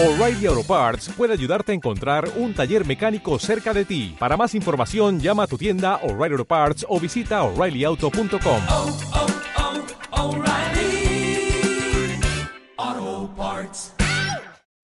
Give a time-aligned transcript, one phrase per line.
[0.00, 4.14] O'Reilly Auto Parts puede ayudarte a encontrar un taller mecánico cerca de ti.
[4.16, 8.62] Para más información, llama a tu tienda O'Reilly Auto Parts o visita oreillyauto.com.
[8.70, 8.96] oh,
[12.78, 13.94] oh, Parts.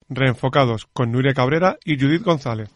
[0.09, 2.71] Reenfocados con Nuria Cabrera y Judith González.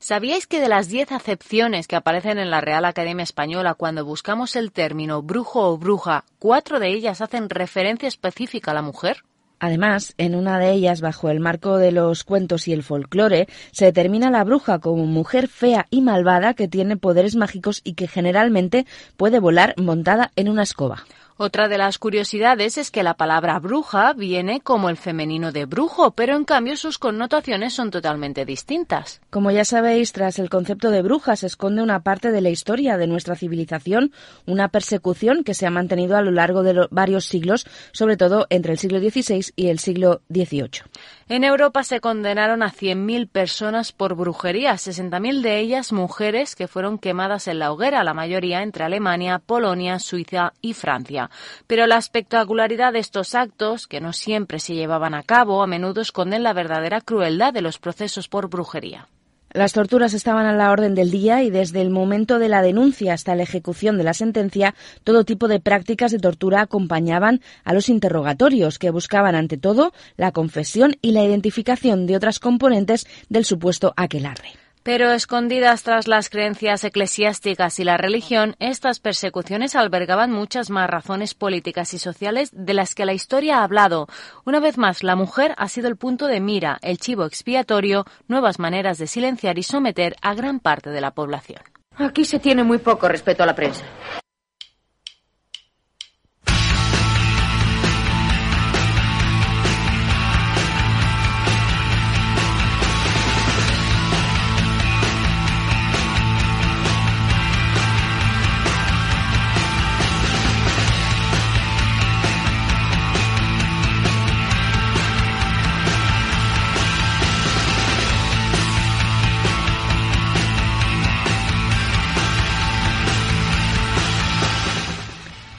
[0.00, 4.56] ¿Sabíais que de las 10 acepciones que aparecen en la Real Academia Española cuando buscamos
[4.56, 9.22] el término brujo o bruja, cuatro de ellas hacen referencia específica a la mujer?
[9.64, 13.86] Además, en una de ellas, bajo el marco de los cuentos y el folclore, se
[13.86, 18.84] determina la bruja como mujer fea y malvada que tiene poderes mágicos y que generalmente
[19.16, 21.06] puede volar montada en una escoba.
[21.36, 26.12] Otra de las curiosidades es que la palabra bruja viene como el femenino de brujo,
[26.12, 29.20] pero en cambio sus connotaciones son totalmente distintas.
[29.30, 32.96] Como ya sabéis, tras el concepto de bruja se esconde una parte de la historia
[32.98, 34.12] de nuestra civilización,
[34.46, 38.70] una persecución que se ha mantenido a lo largo de varios siglos, sobre todo entre
[38.70, 40.82] el siglo XVI y el siglo XVIII.
[41.26, 46.98] En Europa se condenaron a 100.000 personas por brujería, 60.000 de ellas mujeres que fueron
[46.98, 51.30] quemadas en la hoguera, la mayoría entre Alemania, Polonia, Suiza y Francia.
[51.66, 56.02] Pero la espectacularidad de estos actos, que no siempre se llevaban a cabo, a menudo
[56.02, 59.08] esconden la verdadera crueldad de los procesos por brujería.
[59.54, 63.14] Las torturas estaban a la orden del día y desde el momento de la denuncia
[63.14, 64.74] hasta la ejecución de la sentencia,
[65.04, 70.32] todo tipo de prácticas de tortura acompañaban a los interrogatorios, que buscaban ante todo la
[70.32, 74.63] confesión y la identificación de otras componentes del supuesto aquelarre.
[74.84, 81.32] Pero escondidas tras las creencias eclesiásticas y la religión, estas persecuciones albergaban muchas más razones
[81.32, 84.08] políticas y sociales de las que la historia ha hablado.
[84.44, 88.58] Una vez más, la mujer ha sido el punto de mira, el chivo expiatorio, nuevas
[88.58, 91.62] maneras de silenciar y someter a gran parte de la población.
[91.96, 93.86] Aquí se tiene muy poco respeto a la prensa.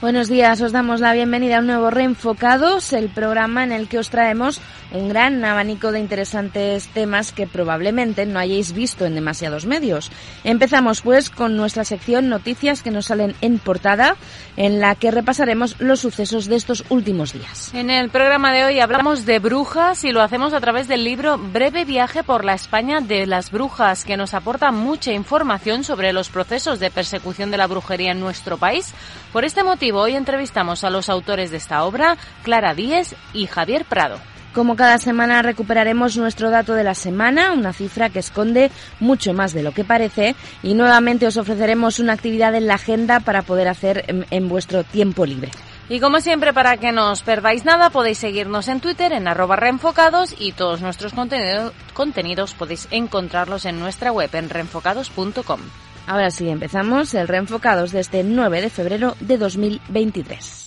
[0.06, 3.98] Buenos días, os damos la bienvenida a un nuevo Reenfocados, el programa en el que
[3.98, 4.60] os traemos
[4.96, 10.10] un gran abanico de interesantes temas que probablemente no hayáis visto en demasiados medios.
[10.44, 14.16] Empezamos pues con nuestra sección Noticias que nos salen en portada,
[14.56, 17.72] en la que repasaremos los sucesos de estos últimos días.
[17.74, 21.38] En el programa de hoy hablamos de brujas y lo hacemos a través del libro
[21.38, 26.28] Breve viaje por la España de las brujas, que nos aporta mucha información sobre los
[26.28, 28.94] procesos de persecución de la brujería en nuestro país.
[29.32, 33.84] Por este motivo, hoy entrevistamos a los autores de esta obra, Clara Díez y Javier
[33.84, 34.18] Prado.
[34.56, 39.52] Como cada semana recuperaremos nuestro dato de la semana, una cifra que esconde mucho más
[39.52, 43.68] de lo que parece y nuevamente os ofreceremos una actividad en la agenda para poder
[43.68, 45.50] hacer en, en vuestro tiempo libre.
[45.90, 49.56] Y como siempre, para que no os perdáis nada, podéis seguirnos en Twitter en arroba
[49.56, 55.60] reenfocados y todos nuestros contenido, contenidos podéis encontrarlos en nuestra web en reenfocados.com.
[56.06, 60.65] Ahora sí, empezamos el Reenfocados desde el 9 de febrero de 2023.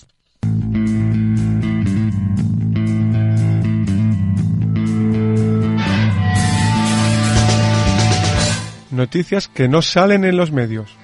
[9.00, 10.94] Noticias que no salen en los medios.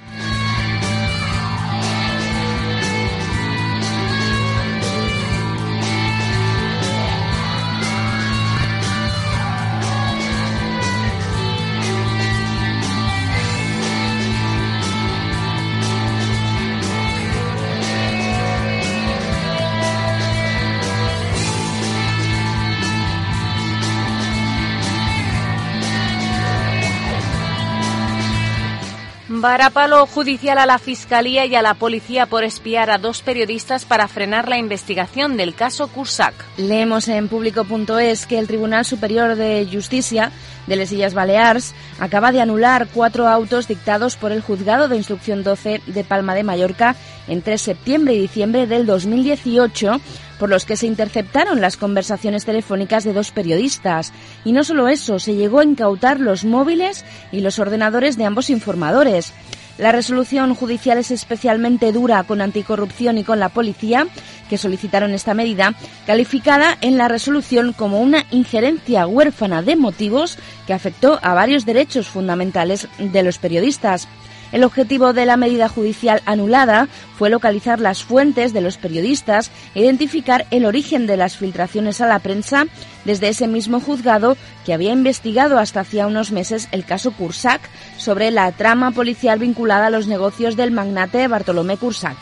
[29.47, 34.09] Varapalo judicial a la Fiscalía y a la Policía por espiar a dos periodistas para
[34.09, 36.35] frenar la investigación del caso Cursac.
[36.57, 40.33] Leemos en público.es que el Tribunal Superior de Justicia
[40.67, 45.45] de Les Illes Balears acaba de anular cuatro autos dictados por el Juzgado de Instrucción
[45.45, 46.97] 12 de Palma de Mallorca
[47.29, 50.01] entre septiembre y diciembre del 2018
[50.39, 54.13] por los que se interceptaron las conversaciones telefónicas de dos periodistas.
[54.45, 58.51] Y no solo eso, se llegó a incautar los móviles y los ordenadores de ambos
[58.51, 59.33] informadores.
[59.79, 64.07] La resolución judicial es especialmente dura con anticorrupción y con la policía,
[64.49, 65.75] que solicitaron esta medida,
[66.07, 72.09] calificada en la resolución como una injerencia huérfana de motivos que afectó a varios derechos
[72.09, 74.09] fundamentales de los periodistas.
[74.53, 79.81] El objetivo de la medida judicial anulada fue localizar las fuentes de los periodistas e
[79.81, 82.67] identificar el origen de las filtraciones a la prensa
[83.05, 87.61] desde ese mismo juzgado que había investigado hasta hacía unos meses el caso Cursac
[87.99, 92.17] sobre la trama policial vinculada a los negocios del magnate Bartolomé Cursac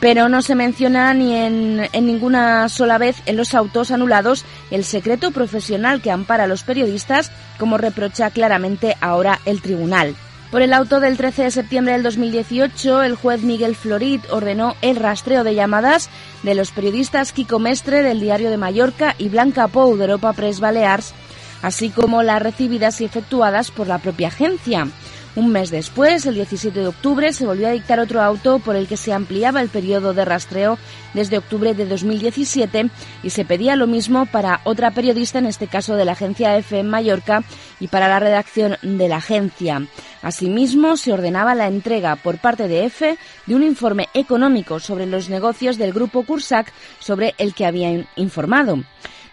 [0.00, 4.84] pero no se menciona ni en, en, ninguna sola vez en los autos anulados el
[4.84, 10.14] secreto profesional que ampara a los periodistas, como reprocha claramente ahora el tribunal.
[10.50, 14.96] Por el auto del 13 de septiembre del 2018, el juez Miguel Florit ordenó el
[14.96, 16.08] rastreo de llamadas
[16.42, 20.58] de los periodistas Kiko Mestre del Diario de Mallorca y Blanca Pou de Europa Press
[20.58, 21.12] Balears,
[21.60, 24.88] así como las recibidas y efectuadas por la propia agencia.
[25.36, 28.88] Un mes después, el 17 de octubre, se volvió a dictar otro auto por el
[28.88, 30.78] que se ampliaba el periodo de rastreo
[31.14, 32.90] desde octubre de 2017
[33.22, 36.80] y se pedía lo mismo para otra periodista, en este caso de la agencia EFE
[36.80, 37.44] en Mallorca,
[37.78, 39.82] y para la redacción de la agencia.
[40.22, 45.28] Asimismo, se ordenaba la entrega por parte de EFE de un informe económico sobre los
[45.28, 48.82] negocios del grupo Cursac sobre el que habían informado.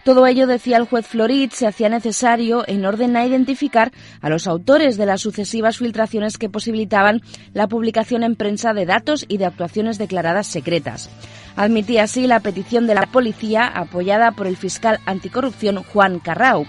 [0.06, 4.46] Todo ello, decía el juez Florid, se hacía necesario en orden a identificar a los
[4.46, 7.22] autores de las sucesivas filtraciones que posibilitaban
[7.54, 11.10] la publicación en prensa de datos y de actuaciones declaradas secretas.
[11.56, 16.66] Admitía así la petición de la policía, apoyada por el fiscal anticorrupción Juan Carrao.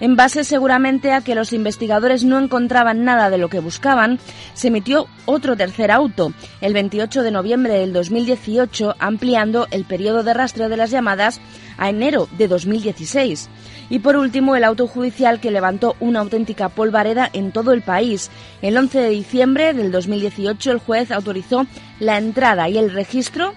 [0.00, 4.18] En base seguramente a que los investigadores no encontraban nada de lo que buscaban,
[4.54, 6.32] se emitió otro tercer auto,
[6.62, 11.40] el 28 de noviembre del 2018, ampliando el periodo de rastreo de las llamadas
[11.76, 13.50] a enero de 2016.
[13.90, 18.30] Y por último, el auto judicial que levantó una auténtica polvareda en todo el país.
[18.62, 21.66] El 11 de diciembre del 2018, el juez autorizó
[21.98, 23.52] la entrada y el registro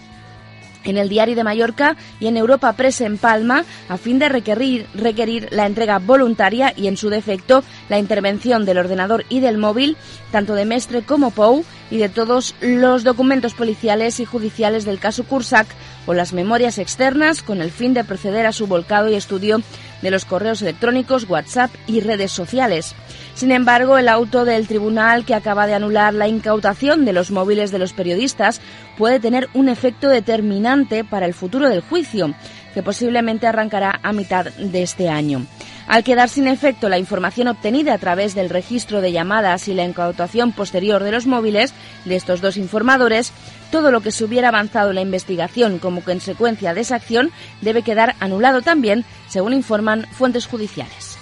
[0.83, 4.87] en el Diario de Mallorca y en Europa Press en Palma a fin de requerir,
[4.93, 9.97] requerir la entrega voluntaria y en su defecto la intervención del ordenador y del móvil,
[10.31, 15.25] tanto de Mestre como Pou, y de todos los documentos policiales y judiciales del caso
[15.25, 15.67] Cursac
[16.07, 19.61] o las memorias externas con el fin de proceder a su volcado y estudio
[20.03, 22.93] de los correos electrónicos, WhatsApp y redes sociales.
[23.33, 27.71] Sin embargo, el auto del tribunal que acaba de anular la incautación de los móviles
[27.71, 28.61] de los periodistas
[28.97, 32.35] puede tener un efecto determinante para el futuro del juicio,
[32.73, 35.45] que posiblemente arrancará a mitad de este año.
[35.87, 39.83] Al quedar sin efecto la información obtenida a través del registro de llamadas y la
[39.83, 41.73] incautación posterior de los móviles
[42.05, 43.33] de estos dos informadores,
[43.73, 47.31] todo lo que se hubiera avanzado en la investigación como consecuencia de esa acción
[47.61, 51.17] debe quedar anulado también, según informan fuentes judiciales.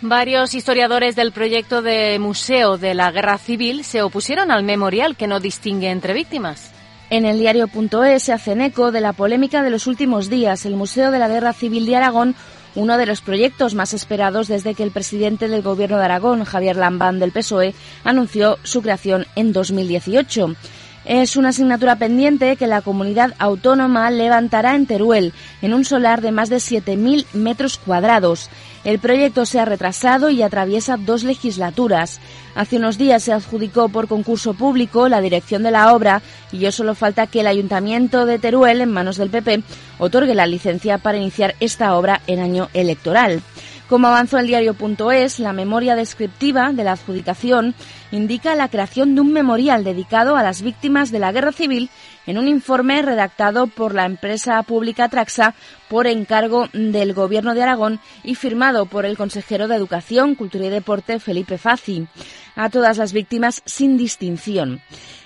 [0.00, 5.26] Varios historiadores del proyecto de Museo de la Guerra Civil se opusieron al memorial que
[5.26, 6.70] no distingue entre víctimas.
[7.10, 10.64] En el diario.es se hacen eco de la polémica de los últimos días.
[10.64, 12.34] El Museo de la Guerra Civil de Aragón,
[12.74, 16.76] uno de los proyectos más esperados desde que el presidente del Gobierno de Aragón, Javier
[16.76, 17.74] Lambán del PSOE,
[18.04, 20.54] anunció su creación en 2018.
[21.04, 26.32] Es una asignatura pendiente que la comunidad autónoma levantará en Teruel, en un solar de
[26.32, 28.48] más de 7.000 metros cuadrados.
[28.84, 32.20] El proyecto se ha retrasado y atraviesa dos legislaturas.
[32.54, 36.22] Hace unos días se adjudicó por concurso público la dirección de la obra
[36.52, 39.62] y yo solo falta que el Ayuntamiento de Teruel, en manos del PP,
[39.98, 43.42] otorgue la licencia para iniciar esta obra en año electoral.
[43.88, 47.74] Como avanzó el diario.es, la memoria descriptiva de la adjudicación
[48.12, 51.90] indica la creación de un memorial dedicado a las víctimas de la guerra civil
[52.26, 55.54] en un informe redactado por la empresa pública Traxa
[55.88, 60.70] por encargo del Gobierno de Aragón y firmado por el consejero de Educación, Cultura y
[60.70, 62.06] Deporte, Felipe Fazi,
[62.56, 64.80] a todas las víctimas sin distinción.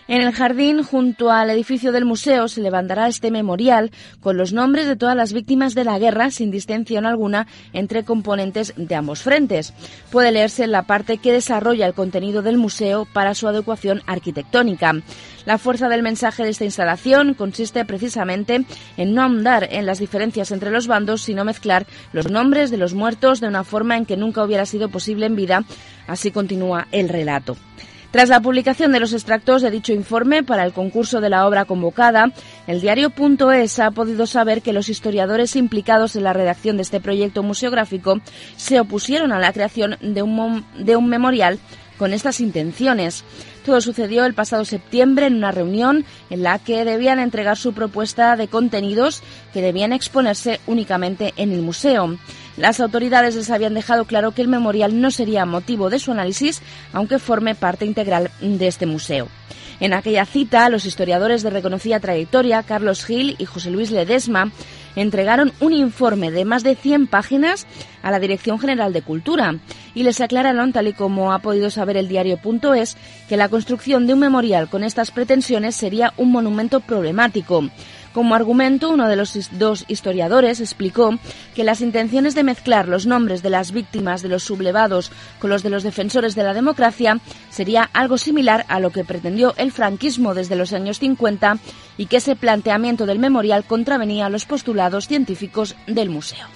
[0.09, 4.87] En el jardín, junto al edificio del museo, se levantará este memorial con los nombres
[4.87, 9.75] de todas las víctimas de la guerra, sin distinción alguna entre componentes de ambos frentes.
[10.11, 14.95] Puede leerse en la parte que desarrolla el contenido del museo para su adecuación arquitectónica.
[15.45, 18.65] La fuerza del mensaje de esta instalación consiste precisamente
[18.97, 22.95] en no ahondar en las diferencias entre los bandos, sino mezclar los nombres de los
[22.95, 25.65] muertos de una forma en que nunca hubiera sido posible en vida.
[26.07, 27.59] Así continúa el relato.
[28.19, 31.67] Tras la publicación de los extractos de dicho informe para el concurso de la obra
[31.67, 32.33] convocada,
[32.67, 37.45] el diario.es ha podido saber que los historiadores implicados en la redacción de este proyecto
[37.45, 38.21] museográfico
[38.57, 41.61] se opusieron a la creación de un, de un memorial
[41.97, 43.23] con estas intenciones.
[43.65, 48.35] Todo sucedió el pasado septiembre en una reunión en la que debían entregar su propuesta
[48.35, 49.23] de contenidos
[49.53, 52.19] que debían exponerse únicamente en el museo.
[52.59, 56.61] Las autoridades les habían dejado claro que el memorial no sería motivo de su análisis,
[56.93, 59.29] aunque forme parte integral de este museo.
[59.79, 64.51] En aquella cita, los historiadores de reconocida trayectoria, Carlos Gil y José Luis Ledesma,
[64.97, 67.65] entregaron un informe de más de 100 páginas
[68.03, 69.55] a la Dirección General de Cultura
[69.95, 72.97] y les aclararon, tal y como ha podido saber el diario.es,
[73.29, 77.71] que la construcción de un memorial con estas pretensiones sería un monumento problemático.
[78.19, 81.17] Como argumento, uno de los dos historiadores explicó
[81.55, 85.63] que las intenciones de mezclar los nombres de las víctimas de los sublevados con los
[85.63, 90.35] de los defensores de la democracia sería algo similar a lo que pretendió el franquismo
[90.35, 91.59] desde los años 50
[91.97, 96.49] y que ese planteamiento del memorial contravenía los postulados científicos del museo.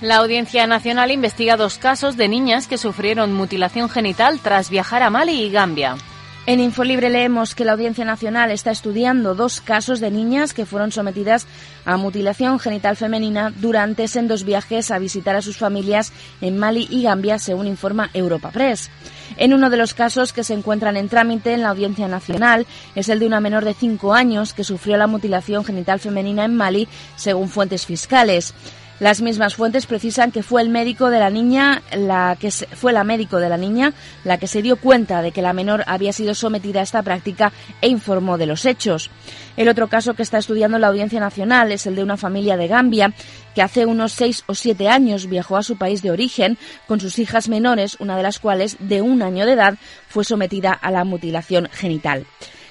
[0.00, 5.10] La Audiencia Nacional investiga dos casos de niñas que sufrieron mutilación genital tras viajar a
[5.10, 5.96] Mali y Gambia.
[6.44, 10.90] En Infolibre leemos que la Audiencia Nacional está estudiando dos casos de niñas que fueron
[10.90, 11.46] sometidas
[11.84, 17.04] a mutilación genital femenina durante sendos viajes a visitar a sus familias en Mali y
[17.04, 18.90] Gambia, según informa Europa Press.
[19.36, 23.08] En uno de los casos que se encuentran en trámite en la Audiencia Nacional es
[23.08, 26.88] el de una menor de cinco años que sufrió la mutilación genital femenina en Mali,
[27.14, 28.52] según fuentes fiscales.
[29.02, 33.02] Las mismas fuentes precisan que fue el médico de la niña la que fue la
[33.02, 36.36] médico de la niña la que se dio cuenta de que la menor había sido
[36.36, 39.10] sometida a esta práctica e informó de los hechos.
[39.56, 42.68] El otro caso que está estudiando la Audiencia Nacional es el de una familia de
[42.68, 43.12] Gambia
[43.56, 46.56] que hace unos seis o siete años viajó a su país de origen
[46.86, 50.72] con sus hijas menores, una de las cuales, de un año de edad, fue sometida
[50.72, 52.24] a la mutilación genital.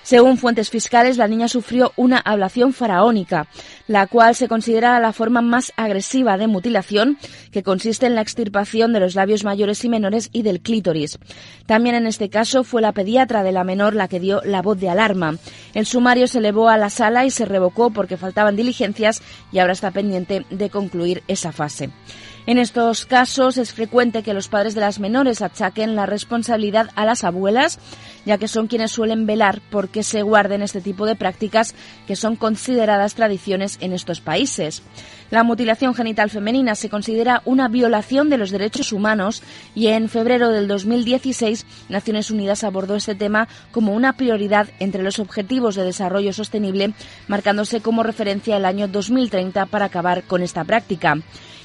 [0.04, 3.48] Según fuentes fiscales, la niña sufrió una ablación faraónica,
[3.88, 7.18] la cual se considera la forma más agresiva de mutilación,
[7.52, 11.20] que consiste en la extirpación de los labios mayores y menores y del clítoris.
[11.66, 14.80] También en este caso fue la pediatra de la menor la que dio la voz
[14.80, 15.38] de alarma.
[15.74, 19.74] El sumario se elevó a la sala y se revocó porque faltaban diligencias y ahora
[19.74, 21.92] está pendiente de concluir esa fase.
[22.48, 27.06] En estos casos es frecuente que los padres de las menores achaquen la responsabilidad a
[27.06, 27.78] las abuelas,
[28.26, 31.76] ya que son quienes suelen velar por que se guarden este tipo de prácticas
[32.08, 34.84] que son consideradas tradiciones en estos países.
[35.32, 39.42] La mutilación genital femenina se considera una violación de los derechos humanos
[39.74, 45.20] y en febrero del 2016 Naciones Unidas abordó este tema como una prioridad entre los
[45.20, 46.94] objetivos de desarrollo sostenible,
[47.28, 51.18] marcándose como referencia el año 2030 para acabar con esta práctica.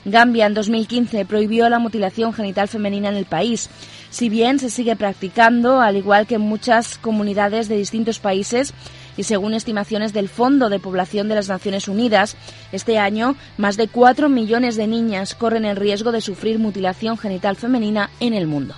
[0.04, 3.68] Gambia en 2015 prohibió la mutilación genital femenina en el país.
[4.16, 8.72] Si bien se sigue practicando, al igual que en muchas comunidades de distintos países,
[9.18, 12.34] y según estimaciones del Fondo de Población de las Naciones Unidas,
[12.72, 17.56] este año más de 4 millones de niñas corren el riesgo de sufrir mutilación genital
[17.56, 18.74] femenina en el mundo.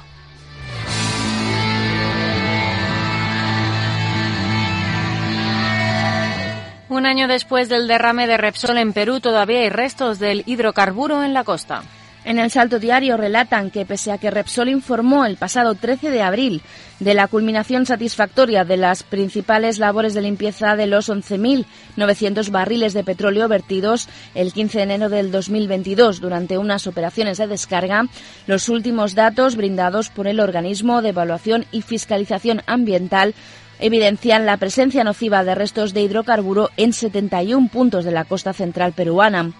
[6.88, 11.32] Un año después del derrame de Repsol en Perú, todavía hay restos del hidrocarburo en
[11.32, 11.84] la costa.
[12.28, 16.20] En el Salto Diario relatan que pese a que Repsol informó el pasado 13 de
[16.20, 16.60] abril
[17.00, 23.02] de la culminación satisfactoria de las principales labores de limpieza de los 11.900 barriles de
[23.02, 28.04] petróleo vertidos el 15 de enero del 2022 durante unas operaciones de descarga,
[28.46, 33.34] los últimos datos brindados por el organismo de evaluación y fiscalización ambiental
[33.80, 38.92] evidencian la presencia nociva de restos de hidrocarburo en 71 puntos de la costa central
[38.92, 39.52] peruana.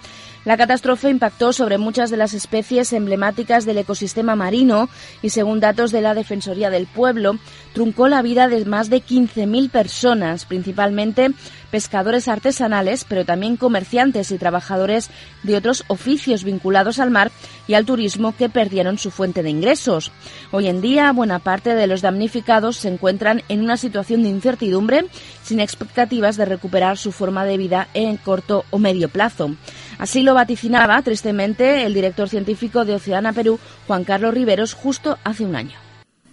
[0.45, 4.89] La catástrofe impactó sobre muchas de las especies emblemáticas del ecosistema marino
[5.21, 7.39] y, según datos de la Defensoría del Pueblo,
[7.75, 11.33] truncó la vida de más de 15.000 personas, principalmente
[11.71, 15.11] pescadores artesanales, pero también comerciantes y trabajadores
[15.43, 17.31] de otros oficios vinculados al mar
[17.67, 20.13] y al turismo que perdieron su fuente de ingresos.
[20.51, 25.05] Hoy en día, buena parte de los damnificados se encuentran en una situación de incertidumbre,
[25.43, 29.51] sin expectativas de recuperar su forma de vida en corto o medio plazo.
[29.99, 35.45] Así lo vaticinaba, tristemente, el director científico de Oceana Perú, Juan Carlos Riveros, justo hace
[35.45, 35.77] un año.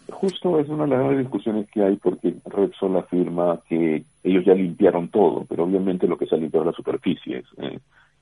[0.07, 4.53] Justo es una de las grandes discusiones que hay porque Repsol afirma que ellos ya
[4.53, 7.43] limpiaron todo, pero obviamente lo que se ha limpiado es la superficie.
[7.57, 7.79] Eh,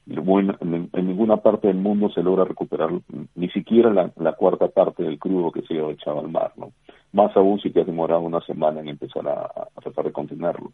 [0.08, 2.90] en, ninguna parte del mundo se logra recuperar
[3.36, 6.72] ni siquiera la, cuarta parte del crudo que se ha echado al mar, ¿no?
[7.12, 10.72] Más aún si te has demorado una semana en empezar a, tratar de contenerlo.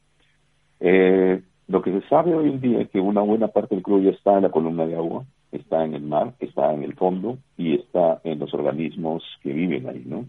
[0.79, 4.01] Eh, lo que se sabe hoy en día es que una buena parte del crudo
[4.01, 7.37] ya está en la columna de agua, está en el mar, está en el fondo
[7.57, 10.25] y está en los organismos que viven ahí, ¿no?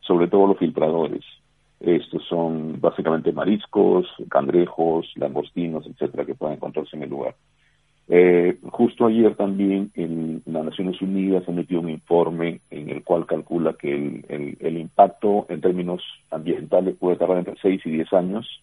[0.00, 1.24] Sobre todo los filtradores.
[1.80, 7.34] Estos son básicamente mariscos, cangrejos, langostinos, etcétera, que pueden encontrarse en el lugar.
[8.06, 13.26] Eh, justo ayer también en las Naciones Unidas se metió un informe en el cual
[13.26, 18.62] calcula que el, el, impacto en términos ambientales puede tardar entre 6 y 10 años.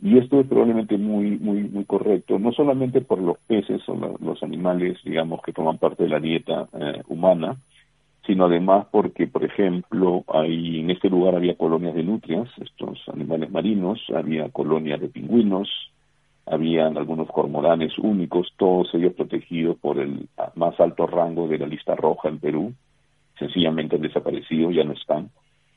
[0.00, 4.42] Y esto es probablemente muy, muy, muy correcto, no solamente por los peces o los
[4.42, 7.56] animales, digamos, que toman parte de la dieta eh, humana,
[8.26, 13.50] sino además porque, por ejemplo, hay, en este lugar había colonias de nutrias, estos animales
[13.50, 15.68] marinos, había colonias de pingüinos,
[16.44, 21.94] habían algunos cormoranes únicos, todos ellos protegidos por el más alto rango de la lista
[21.94, 22.74] roja en Perú,
[23.38, 25.30] sencillamente han desaparecido, ya no están.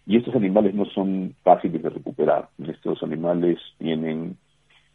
[0.09, 2.49] Y estos animales no son fáciles de recuperar.
[2.67, 4.37] Estos animales tienen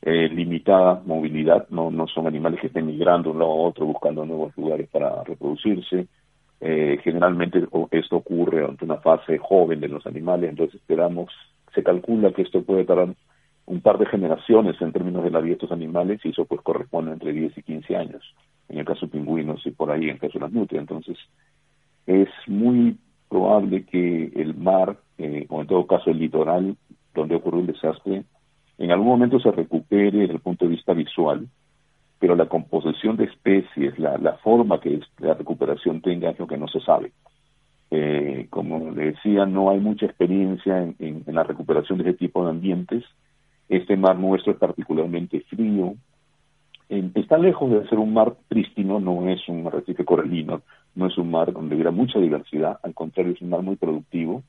[0.02, 4.26] eh, limitada movilidad, no, son animales que estén migrando de un lado a otro buscando
[4.26, 6.08] nuevos lugares para reproducirse.
[6.60, 11.30] Eh, generalmente esto ocurre durante una fase joven de los animales, entonces esperamos,
[11.72, 13.14] se calcula que esto puede tardar
[13.66, 16.60] un par de generaciones en términos de la vida de estos animales y eso pues
[16.62, 18.34] corresponde entre 10 y 15 años,
[18.68, 20.80] en el caso de pingüinos y por ahí en el caso de las nutrias.
[20.80, 21.16] Entonces
[22.04, 22.98] es muy
[23.34, 26.76] probable que el mar, eh, o en todo caso el litoral
[27.14, 28.24] donde ocurrió el desastre,
[28.78, 31.46] en algún momento se recupere desde el punto de vista visual,
[32.18, 36.56] pero la composición de especies, la, la forma que la recuperación tenga es lo que
[36.56, 37.12] no se sabe.
[37.90, 42.44] Eh, como le decía, no hay mucha experiencia en, en, la recuperación de ese tipo
[42.44, 43.04] de ambientes.
[43.68, 45.94] Este mar nuestro es particularmente frío.
[46.88, 50.62] está lejos de ser un mar prístino, no es un arrecife coralino,
[50.96, 54.42] no es un mar donde hubiera mucha diversidad, al contrario, es un mar muy productivo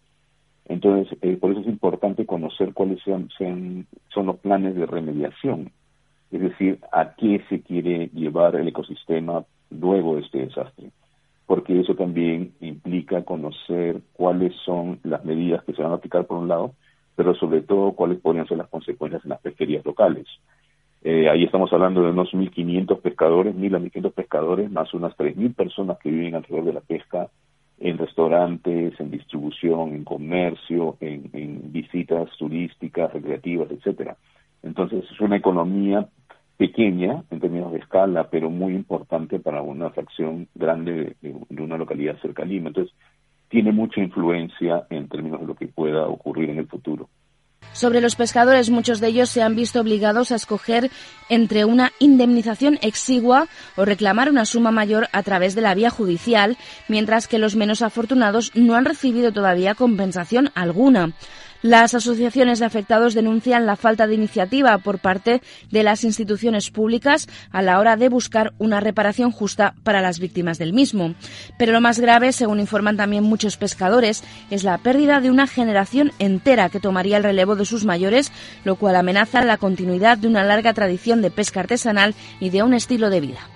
[0.67, 3.29] entonces, eh, por eso es importante conocer cuáles son,
[4.09, 5.71] son los planes de remediación,
[6.31, 10.89] es decir, a qué se quiere llevar el ecosistema luego de este desastre,
[11.45, 16.37] porque eso también implica conocer cuáles son las medidas que se van a aplicar por
[16.37, 16.73] un lado,
[17.15, 20.25] pero sobre todo cuáles podrían ser las consecuencias en las pesquerías locales.
[21.03, 25.53] Eh, ahí estamos hablando de unos 1.500 pescadores, 1.000 a 1.500 pescadores, más unas 3.000
[25.53, 27.29] personas que viven alrededor de la pesca
[27.79, 34.15] en restaurantes, en distribución, en comercio, en, visitas turísticas, recreativas, etcétera.
[34.63, 36.07] Entonces es una economía
[36.57, 41.77] pequeña en términos de escala, pero muy importante para una fracción grande de, de, una
[41.77, 42.69] localidad cerca a Lima.
[42.69, 42.95] Entonces
[43.49, 47.09] tiene mucha influencia en términos de lo que pueda ocurrir en el futuro.
[47.73, 50.91] Sobre los pescadores, muchos de ellos se han visto obligados a escoger
[51.27, 56.57] entre una indemnización exigua o reclamar una suma mayor a través de la vía judicial,
[56.87, 61.11] mientras que los menos afortunados no han recibido todavía compensación alguna.
[61.61, 67.27] Las asociaciones de afectados denuncian la falta de iniciativa por parte de las instituciones públicas
[67.51, 71.15] a la hora de buscar una reparación justa para las víctimas del mismo.
[71.57, 76.11] Pero lo más grave, según informan también muchos pescadores, es la pérdida de una generación
[76.19, 78.31] entera que tomaría el relevo de sus mayores,
[78.63, 82.73] lo cual amenaza la continuidad de una larga tradición de pesca artesanal y de un
[82.73, 83.54] estilo de vida.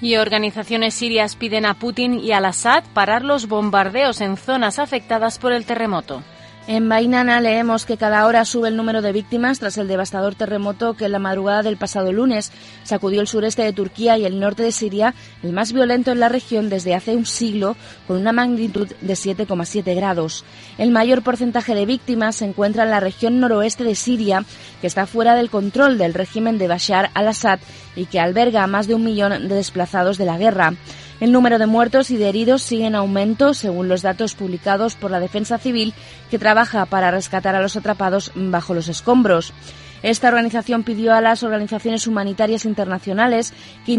[0.00, 5.38] Y organizaciones sirias piden a Putin y al Assad parar los bombardeos en zonas afectadas
[5.38, 6.22] por el terremoto.
[6.68, 10.94] En Bainana leemos que cada hora sube el número de víctimas tras el devastador terremoto
[10.94, 12.50] que en la madrugada del pasado lunes
[12.82, 16.28] sacudió el sureste de Turquía y el norte de Siria, el más violento en la
[16.28, 17.76] región desde hace un siglo,
[18.08, 20.44] con una magnitud de 7,7 grados.
[20.76, 24.44] El mayor porcentaje de víctimas se encuentra en la región noroeste de Siria,
[24.80, 27.60] que está fuera del control del régimen de Bashar al-Assad
[27.94, 30.74] y que alberga a más de un millón de desplazados de la guerra.
[31.18, 35.10] El número de muertos y de heridos sigue en aumento, según los datos publicados por
[35.10, 35.94] la Defensa Civil,
[36.30, 39.54] que trabaja para rescatar a los atrapados bajo los escombros.
[40.02, 43.54] Esta organización pidió a las organizaciones humanitarias internacionales
[43.86, 43.92] que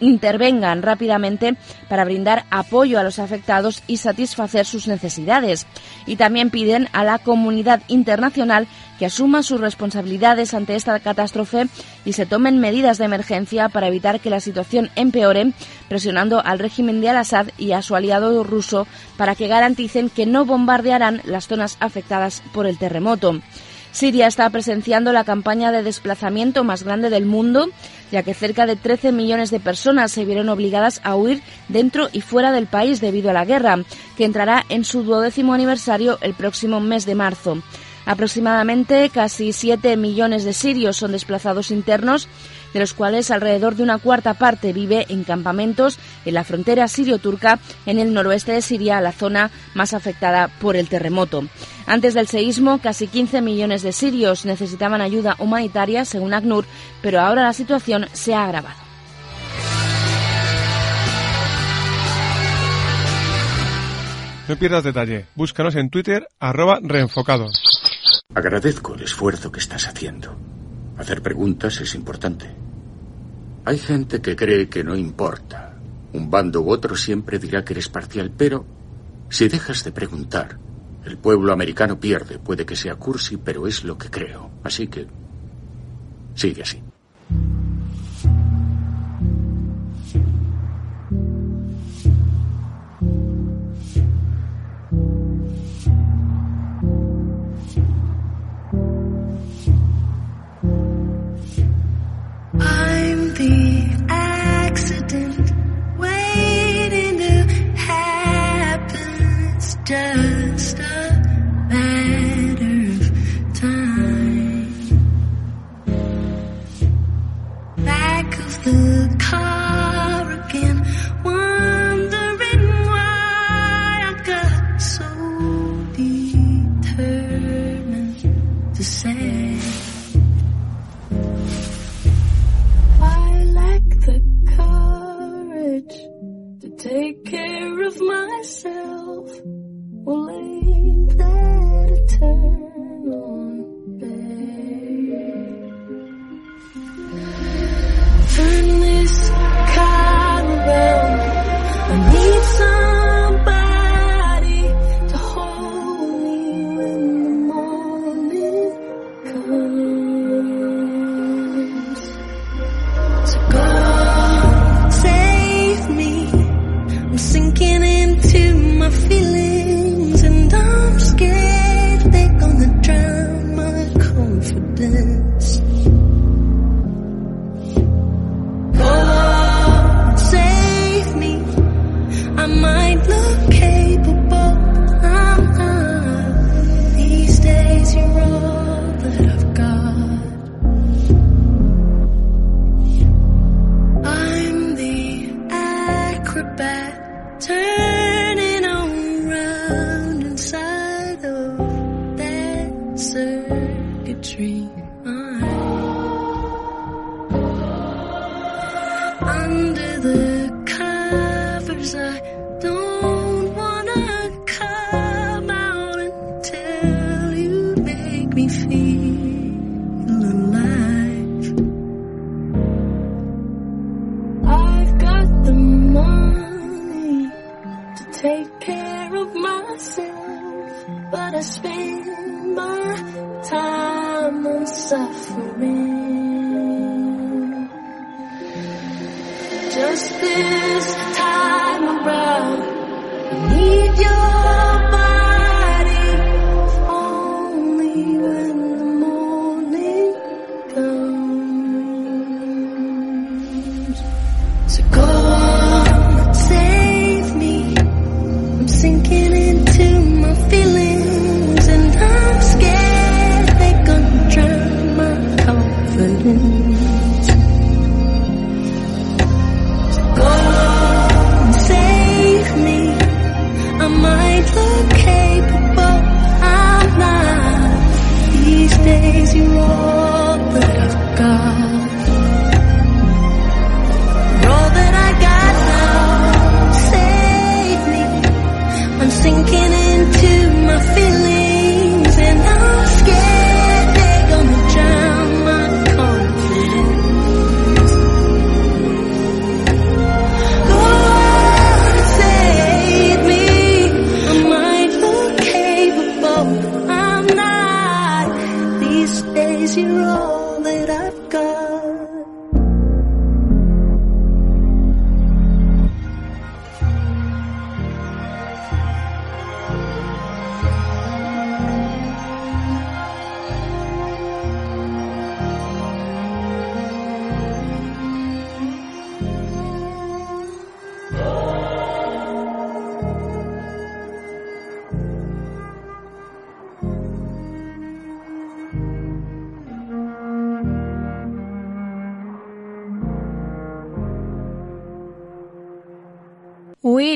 [0.00, 1.56] intervengan rápidamente
[1.88, 5.66] para brindar apoyo a los afectados y satisfacer sus necesidades.
[6.06, 8.68] Y también piden a la comunidad internacional
[9.00, 11.68] que asuma sus responsabilidades ante esta catástrofe
[12.04, 15.54] y se tomen medidas de emergencia para evitar que la situación empeore,
[15.88, 18.86] presionando al régimen de Al-Assad y a su aliado ruso
[19.16, 23.40] para que garanticen que no bombardearán las zonas afectadas por el terremoto.
[23.90, 27.68] Siria está presenciando la campaña de desplazamiento más grande del mundo,
[28.12, 32.20] ya que cerca de 13 millones de personas se vieron obligadas a huir dentro y
[32.20, 33.78] fuera del país debido a la guerra,
[34.18, 37.62] que entrará en su duodécimo aniversario el próximo mes de marzo.
[38.06, 42.28] Aproximadamente casi 7 millones de sirios son desplazados internos,
[42.72, 47.58] de los cuales alrededor de una cuarta parte vive en campamentos en la frontera sirio-turca
[47.86, 51.44] en el noroeste de Siria, la zona más afectada por el terremoto.
[51.86, 56.64] Antes del seísmo, casi 15 millones de sirios necesitaban ayuda humanitaria, según ACNUR,
[57.02, 58.90] pero ahora la situación se ha agravado.
[64.48, 65.26] No pierdas detalle.
[65.36, 67.79] Búscanos en Twitter, arroba reenfocados.
[68.32, 70.36] Agradezco el esfuerzo que estás haciendo.
[70.96, 72.46] Hacer preguntas es importante.
[73.64, 75.74] Hay gente que cree que no importa.
[76.12, 78.64] Un bando u otro siempre dirá que eres parcial, pero
[79.28, 80.58] si dejas de preguntar,
[81.04, 82.38] el pueblo americano pierde.
[82.38, 84.50] Puede que sea cursi, pero es lo que creo.
[84.62, 85.06] Así que
[86.34, 86.89] sigue así.《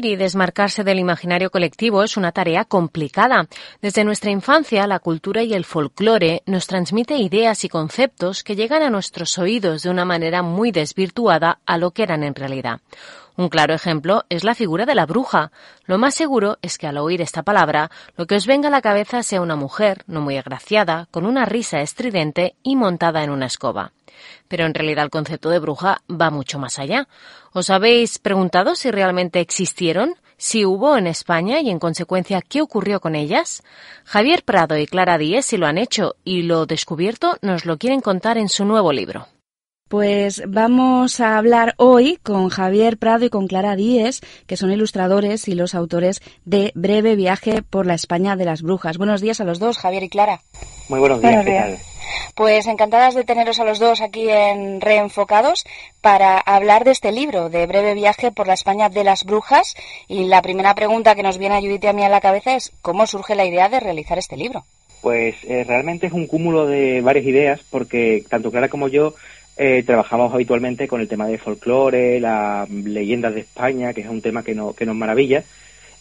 [0.05, 3.49] Y desmarcarse del imaginario colectivo es una tarea complicada.
[3.81, 8.83] Desde nuestra infancia, la cultura y el folclore nos transmite ideas y conceptos que llegan
[8.83, 12.83] a nuestros oídos de una manera muy desvirtuada a lo que eran en realidad.
[13.37, 15.51] Un claro ejemplo es la figura de la bruja.
[15.87, 18.81] Lo más seguro es que al oír esta palabra, lo que os venga a la
[18.81, 23.47] cabeza sea una mujer, no muy agraciada, con una risa estridente y montada en una
[23.47, 23.93] escoba.
[24.47, 27.09] Pero en realidad el concepto de bruja va mucho más allá.
[27.53, 30.15] ¿Os habéis preguntado si realmente existieron?
[30.37, 33.65] ¿Si hubo en España y en consecuencia qué ocurrió con ellas?
[34.05, 38.01] Javier Prado y Clara Díez si lo han hecho y lo descubierto nos lo quieren
[38.01, 39.27] contar en su nuevo libro.
[39.95, 45.47] Pues vamos a hablar hoy con Javier Prado y con Clara Díez, que son ilustradores
[45.47, 48.99] y los autores de Breve viaje por la España de las brujas.
[48.99, 50.41] Buenos días a los dos, Javier y Clara.
[50.89, 51.65] Muy buenos días, Buenos ¿qué días.
[51.65, 52.33] tal?
[52.35, 55.65] Pues encantadas de teneros a los dos aquí en Reenfocados
[56.01, 59.77] para hablar de este libro, de breve viaje por la España de las brujas.
[60.09, 62.57] Y la primera pregunta que nos viene a Judith y a mí a la cabeza
[62.57, 64.65] es ¿cómo surge la idea de realizar este libro?
[65.03, 69.15] Pues eh, realmente es un cúmulo de varias ideas porque tanto Clara como yo
[69.57, 74.21] eh, trabajamos habitualmente con el tema de folclore, las leyendas de España, que es un
[74.21, 75.45] tema que, no, que nos maravilla.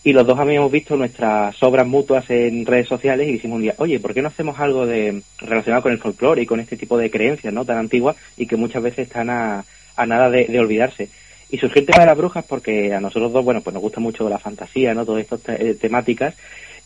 [0.05, 3.75] Y los dos habíamos visto nuestras obras mutuas en redes sociales y dijimos un día,
[3.77, 6.97] oye, ¿por qué no hacemos algo de relacionado con el folclore y con este tipo
[6.97, 9.63] de creencias no tan antiguas y que muchas veces están a,
[10.05, 11.07] nada de, de, olvidarse?
[11.49, 14.01] Y surgió el tema de las brujas porque a nosotros dos, bueno, pues nos gusta
[14.01, 15.05] mucho la fantasía, ¿no?
[15.05, 16.35] Todas estas te eh, temáticas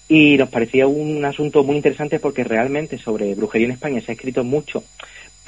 [0.09, 4.15] y nos parecía un asunto muy interesante porque realmente sobre brujería en España se ha
[4.15, 4.83] escrito mucho,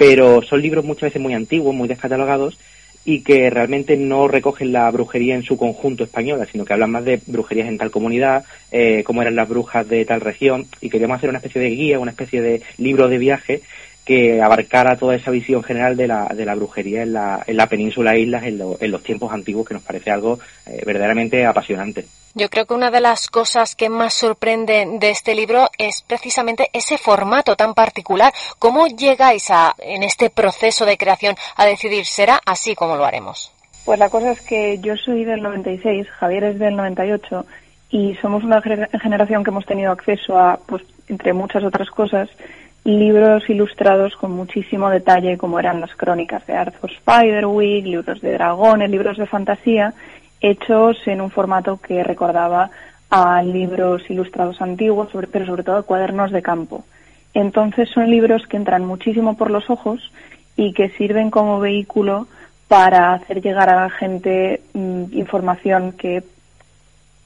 [0.00, 2.58] pero son libros muchas veces muy antiguos, muy descatalogados
[3.04, 7.04] y que realmente no recogen la brujería en su conjunto española, sino que hablan más
[7.04, 11.18] de brujerías en tal comunidad, eh, cómo eran las brujas de tal región, y queríamos
[11.18, 13.60] hacer una especie de guía, una especie de libro de viaje
[14.06, 17.66] que abarcara toda esa visión general de la, de la brujería en la, en la
[17.66, 22.06] península islas en, lo, en los tiempos antiguos, que nos parece algo eh, verdaderamente apasionante.
[22.34, 26.68] Yo creo que una de las cosas que más sorprende de este libro es precisamente
[26.72, 28.32] ese formato tan particular.
[28.60, 33.52] ¿Cómo llegáis a, en este proceso de creación a decidir será así como lo haremos?
[33.84, 37.46] Pues la cosa es que yo soy del 96, Javier es del 98
[37.90, 42.28] y somos una generación que hemos tenido acceso a, pues, entre muchas otras cosas,
[42.84, 48.88] libros ilustrados con muchísimo detalle, como eran las crónicas de Arthur Spiderwick, libros de dragones,
[48.88, 49.92] libros de fantasía,
[50.40, 52.70] hechos en un formato que recordaba
[53.10, 56.84] a libros ilustrados antiguos, pero sobre todo a cuadernos de campo.
[57.34, 60.12] Entonces son libros que entran muchísimo por los ojos
[60.56, 62.26] y que sirven como vehículo
[62.68, 66.22] para hacer llegar a la gente mmm, información que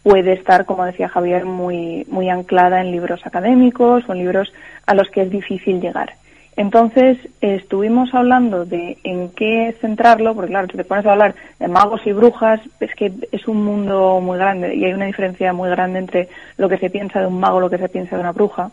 [0.02, 4.52] puede estar, como decía Javier, muy, muy anclada en libros académicos o en libros
[4.86, 6.14] a los que es difícil llegar.
[6.56, 11.66] Entonces estuvimos hablando de en qué centrarlo, porque claro, si te pones a hablar de
[11.66, 15.68] magos y brujas, es que es un mundo muy grande y hay una diferencia muy
[15.70, 18.22] grande entre lo que se piensa de un mago y lo que se piensa de
[18.22, 18.70] una bruja.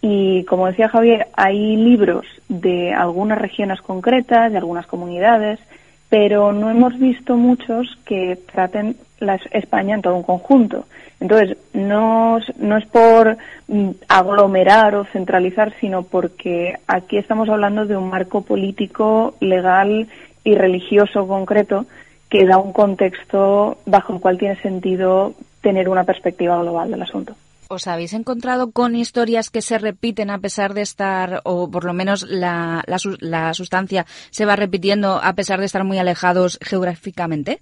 [0.00, 5.60] Y como decía Javier, hay libros de algunas regiones concretas, de algunas comunidades,
[6.08, 10.86] pero no hemos visto muchos que traten la España en todo un conjunto.
[11.22, 13.36] Entonces, no, no es por
[13.68, 20.08] mm, aglomerar o centralizar, sino porque aquí estamos hablando de un marco político, legal
[20.42, 21.86] y religioso concreto
[22.28, 27.36] que da un contexto bajo el cual tiene sentido tener una perspectiva global del asunto.
[27.68, 31.92] ¿Os habéis encontrado con historias que se repiten a pesar de estar, o por lo
[31.92, 37.60] menos la, la, la sustancia se va repitiendo a pesar de estar muy alejados geográficamente?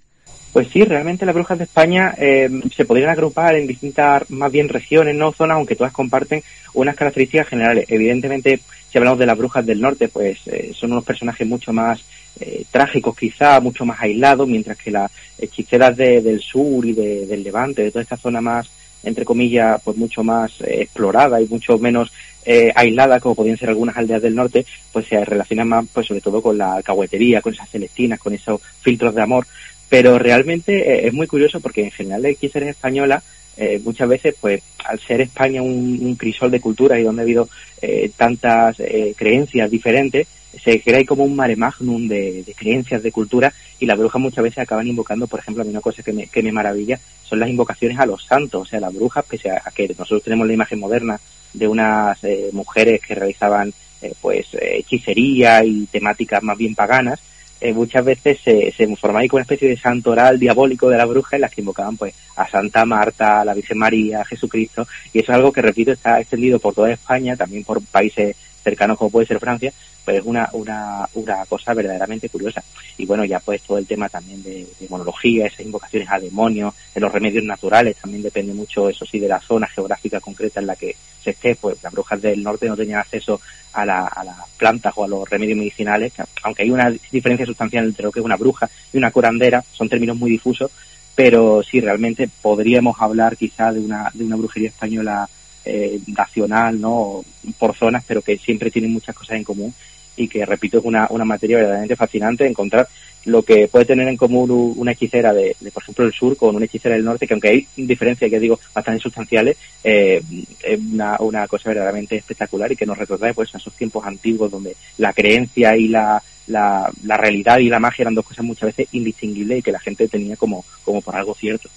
[0.51, 4.67] Pues sí, realmente las brujas de España eh, se podrían agrupar en distintas, más bien
[4.67, 7.85] regiones, no zonas, aunque todas comparten unas características generales.
[7.87, 8.59] Evidentemente,
[8.89, 12.03] si hablamos de las brujas del norte, pues eh, son unos personajes mucho más
[12.39, 17.25] eh, trágicos quizá, mucho más aislados, mientras que las hechiceras de, del sur y de,
[17.25, 18.69] del levante, de toda esta zona más,
[19.03, 22.11] entre comillas, pues mucho más eh, explorada y mucho menos
[22.45, 26.21] eh, aislada, como podían ser algunas aldeas del norte, pues se relacionan más, pues sobre
[26.21, 29.45] todo con la cahuetería, con esas celestinas, con esos filtros de amor
[29.91, 33.21] pero realmente eh, es muy curioso porque en general la hechicería española
[33.57, 37.49] eh, muchas veces, pues al ser España un, crisol de culturas y donde ha habido
[37.81, 40.27] eh, tantas eh, creencias diferentes,
[40.63, 44.59] se crea como un mare magnum de, creencias, de cultura, y las brujas muchas veces
[44.59, 47.49] acaban invocando, por ejemplo, a mí una cosa que me, que me maravilla son las
[47.49, 50.53] invocaciones a los santos, o sea, las brujas, pese a, a que nosotros tenemos la
[50.53, 51.19] imagen moderna
[51.53, 57.19] de unas eh, mujeres que realizaban eh, pues hechicería y temáticas más bien paganas,
[57.61, 61.05] eh, muchas veces se, se formaba ahí con una especie de santoral diabólico de la
[61.05, 64.87] bruja en las que invocaban pues a Santa Marta, a la Virgen María, a Jesucristo,
[65.13, 68.97] y eso es algo que, repito, está extendido por toda España, también por países cercanos
[68.97, 69.71] como puede ser Francia,
[70.03, 72.63] pues es una, una, una cosa verdaderamente curiosa.
[72.97, 76.73] Y bueno, ya pues todo el tema también de, de monología, esas invocaciones a demonios,
[76.93, 80.67] de los remedios naturales, también depende mucho, eso sí, de la zona geográfica concreta en
[80.67, 83.39] la que se esté, pues las brujas del norte no tenían acceso
[83.73, 87.85] a, la, a las plantas o a los remedios medicinales, aunque hay una diferencia sustancial
[87.85, 90.71] entre lo que es una bruja y una curandera, son términos muy difusos,
[91.15, 95.29] pero sí, realmente podríamos hablar quizá de una, de una brujería española
[95.65, 97.23] eh, nacional, ¿no?
[97.57, 99.73] Por zonas, pero que siempre tienen muchas cosas en común
[100.15, 102.87] y que, repito, es una, una materia verdaderamente fascinante encontrar
[103.25, 106.65] lo que puede tener en común una hechicera de, por ejemplo, el sur con una
[106.65, 110.21] hechicera del norte, que aunque hay diferencias, que digo, bastante sustanciales, eh,
[110.63, 114.49] es una, una cosa verdaderamente espectacular y que nos recuerda pues, a esos tiempos antiguos
[114.49, 118.75] donde la creencia y la, la, la, realidad y la magia eran dos cosas muchas
[118.75, 121.69] veces indistinguibles y que la gente tenía como, como por algo cierto.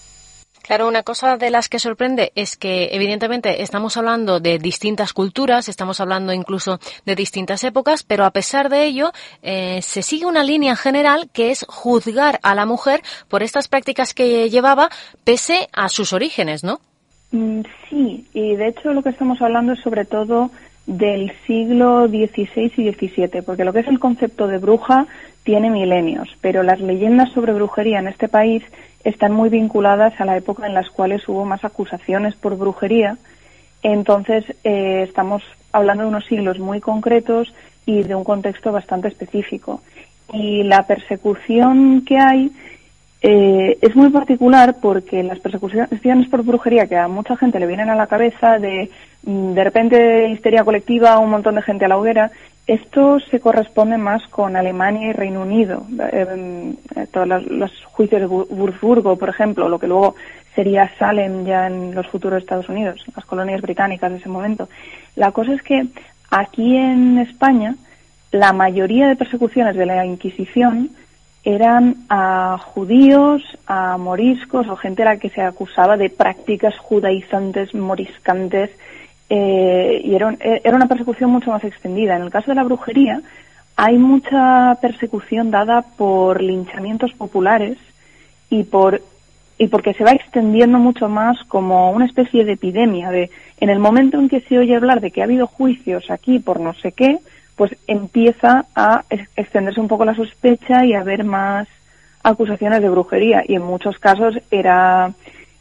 [0.67, 5.69] Claro, una cosa de las que sorprende es que evidentemente estamos hablando de distintas culturas,
[5.69, 10.43] estamos hablando incluso de distintas épocas, pero a pesar de ello eh, se sigue una
[10.43, 14.89] línea general que es juzgar a la mujer por estas prácticas que llevaba
[15.23, 16.81] pese a sus orígenes, ¿no?
[17.31, 20.51] Mm, Sí, y de hecho lo que estamos hablando es sobre todo
[20.87, 25.07] del siglo XVI y XVII, porque lo que es el concepto de bruja
[25.43, 28.63] tiene milenios, pero las leyendas sobre brujería en este país
[29.05, 33.19] están muy vinculadas a la época en las cuales hubo más acusaciones por brujería.
[33.83, 37.53] Entonces, eh, estamos hablando de unos siglos muy concretos
[37.87, 39.83] y de un contexto bastante específico.
[40.33, 42.51] Y la persecución que hay
[43.21, 47.91] eh, es muy particular porque las persecuciones por brujería que a mucha gente le vienen
[47.91, 48.91] a la cabeza de
[49.23, 52.31] mm, de repente histeria colectiva, un montón de gente a la hoguera,
[52.67, 55.85] esto se corresponde más con Alemania y Reino Unido.
[56.13, 60.15] Eh, eh, todos los, juicios de Bu- Würzburgo, por ejemplo, lo que luego
[60.55, 64.69] sería Salem ya en los futuros Estados Unidos, las colonias británicas de ese momento.
[65.17, 65.87] La cosa es que
[66.31, 67.75] aquí en España
[68.31, 70.91] la mayoría de persecuciones de la Inquisición
[71.45, 77.75] eran a judíos, a moriscos o gente a la que se acusaba de prácticas judaizantes,
[77.75, 78.71] moriscantes,
[79.31, 82.17] eh, y era, un- eh, era una persecución mucho más extendida.
[82.17, 83.21] En el caso de la brujería,
[83.77, 87.79] hay mucha persecución dada por linchamientos populares
[88.51, 89.01] y por
[89.57, 93.79] y porque se va extendiendo mucho más como una especie de epidemia de en el
[93.79, 96.91] momento en que se oye hablar de que ha habido juicios aquí por no sé
[96.91, 97.19] qué
[97.55, 101.69] pues empieza a ex- extenderse un poco la sospecha y a haber más
[102.25, 105.13] acusaciones de brujería y en muchos casos era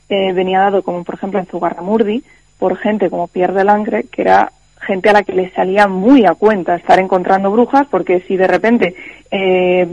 [0.10, 2.24] eh, venía dado como por ejemplo en Zugarramurdi
[2.60, 4.52] por gente como Pierre de Langre que era
[4.86, 8.48] gente a la que le salía muy a cuenta estar encontrando brujas porque si de
[8.48, 8.96] repente
[9.32, 9.88] eh,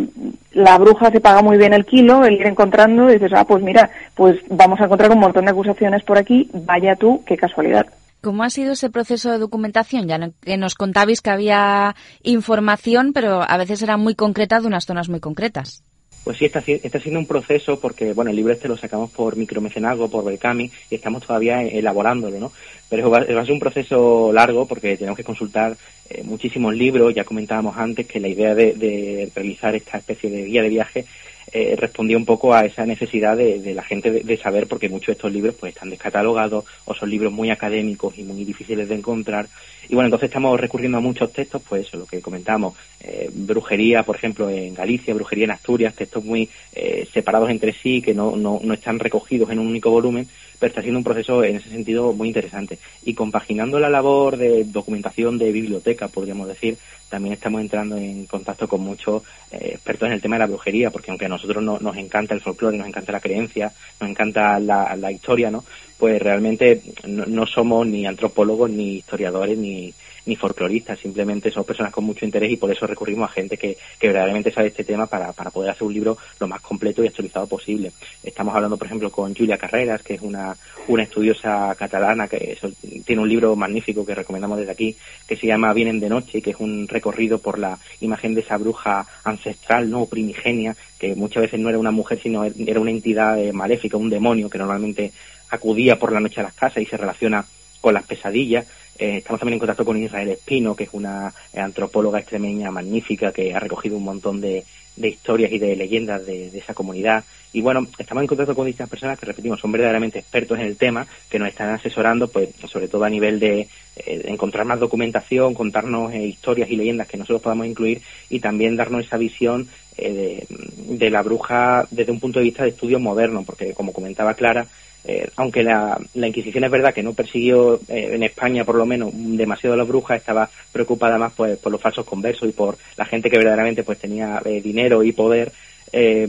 [0.52, 3.90] la bruja se paga muy bien el kilo el ir encontrando dices ah pues mira
[4.14, 7.86] pues vamos a encontrar un montón de acusaciones por aquí vaya tú qué casualidad
[8.22, 10.06] ¿Cómo ha sido ese proceso de documentación?
[10.06, 14.84] Ya que nos contabais que había información, pero a veces era muy concreta de unas
[14.84, 15.82] zonas muy concretas.
[16.24, 19.36] Pues sí, está, está siendo un proceso porque, bueno, el libro este lo sacamos por
[19.36, 22.52] micromecenazgo, por Belcami, y estamos todavía elaborándolo, ¿no?
[22.88, 25.76] Pero va, va a ser un proceso largo porque tenemos que consultar
[26.10, 27.14] eh, muchísimos libros.
[27.14, 31.06] Ya comentábamos antes que la idea de, de realizar esta especie de guía de viaje
[31.52, 34.88] eh, respondía un poco a esa necesidad de, de la gente de, de saber, porque
[34.88, 38.88] muchos de estos libros pues están descatalogados o son libros muy académicos y muy difíciles
[38.88, 39.48] de encontrar.
[39.88, 44.02] Y bueno, entonces estamos recurriendo a muchos textos, pues eso, lo que comentamos, eh, brujería,
[44.02, 48.36] por ejemplo, en Galicia, brujería en Asturias, textos muy eh, separados entre sí, que no,
[48.36, 50.28] no, no están recogidos en un único volumen,
[50.60, 52.78] pero está siendo un proceso en ese sentido muy interesante.
[53.02, 56.76] Y compaginando la labor de documentación de biblioteca, podríamos decir,
[57.08, 60.90] también estamos entrando en contacto con muchos eh, expertos en el tema de la brujería,
[60.90, 64.60] porque aunque a nosotros no, nos encanta el folclore, nos encanta la creencia, nos encanta
[64.60, 65.64] la, historia, ¿no?
[65.98, 69.92] Pues realmente no somos ni antropólogos, ni historiadores, ni,
[70.26, 73.76] ni folcloristas, simplemente somos personas con mucho interés y por eso recurrimos a gente que,
[73.98, 77.08] que verdaderamente sabe este tema para, para poder hacer un libro lo más completo y
[77.08, 77.92] actualizado posible.
[78.22, 80.56] Estamos hablando, por ejemplo, con Julia Carreras, que es una,
[80.88, 82.58] una estudiosa catalana que
[83.04, 86.50] tiene un libro magnífico que recomendamos desde aquí, que se llama Vienen de Noche, que
[86.50, 91.60] es un recorrido por la imagen de esa bruja ancestral, no primigenia, que muchas veces
[91.60, 95.12] no era una mujer, sino era una entidad eh, maléfica, un demonio que normalmente
[95.50, 97.44] acudía por la noche a las casas y se relaciona
[97.80, 98.66] con las pesadillas.
[98.98, 103.32] Eh, estamos también en contacto con Israel Espino, que es una eh, antropóloga extremeña magnífica
[103.32, 104.64] que ha recogido un montón de,
[105.00, 107.24] de historias y de leyendas de, esa comunidad.
[107.52, 110.76] Y bueno, estamos en contacto con distintas personas que, repetimos, son verdaderamente expertos en el
[110.76, 114.78] tema, que nos están asesorando, pues, sobre todo a nivel de, eh, de encontrar más
[114.78, 119.68] documentación, contarnos eh, historias y leyendas que nosotros podamos incluir y también darnos esa visión
[119.96, 123.92] eh, de, de la bruja desde un punto de vista de estudio moderno, porque como
[123.92, 124.66] comentaba Clara,
[125.04, 128.86] eh, aunque la, la Inquisición es verdad que no persiguió eh, en España por lo
[128.86, 132.76] menos demasiado a las brujas, estaba preocupada más pues, por los falsos conversos y por
[132.96, 135.52] la gente que verdaderamente pues tenía eh, dinero y poder.
[135.92, 136.28] Eh,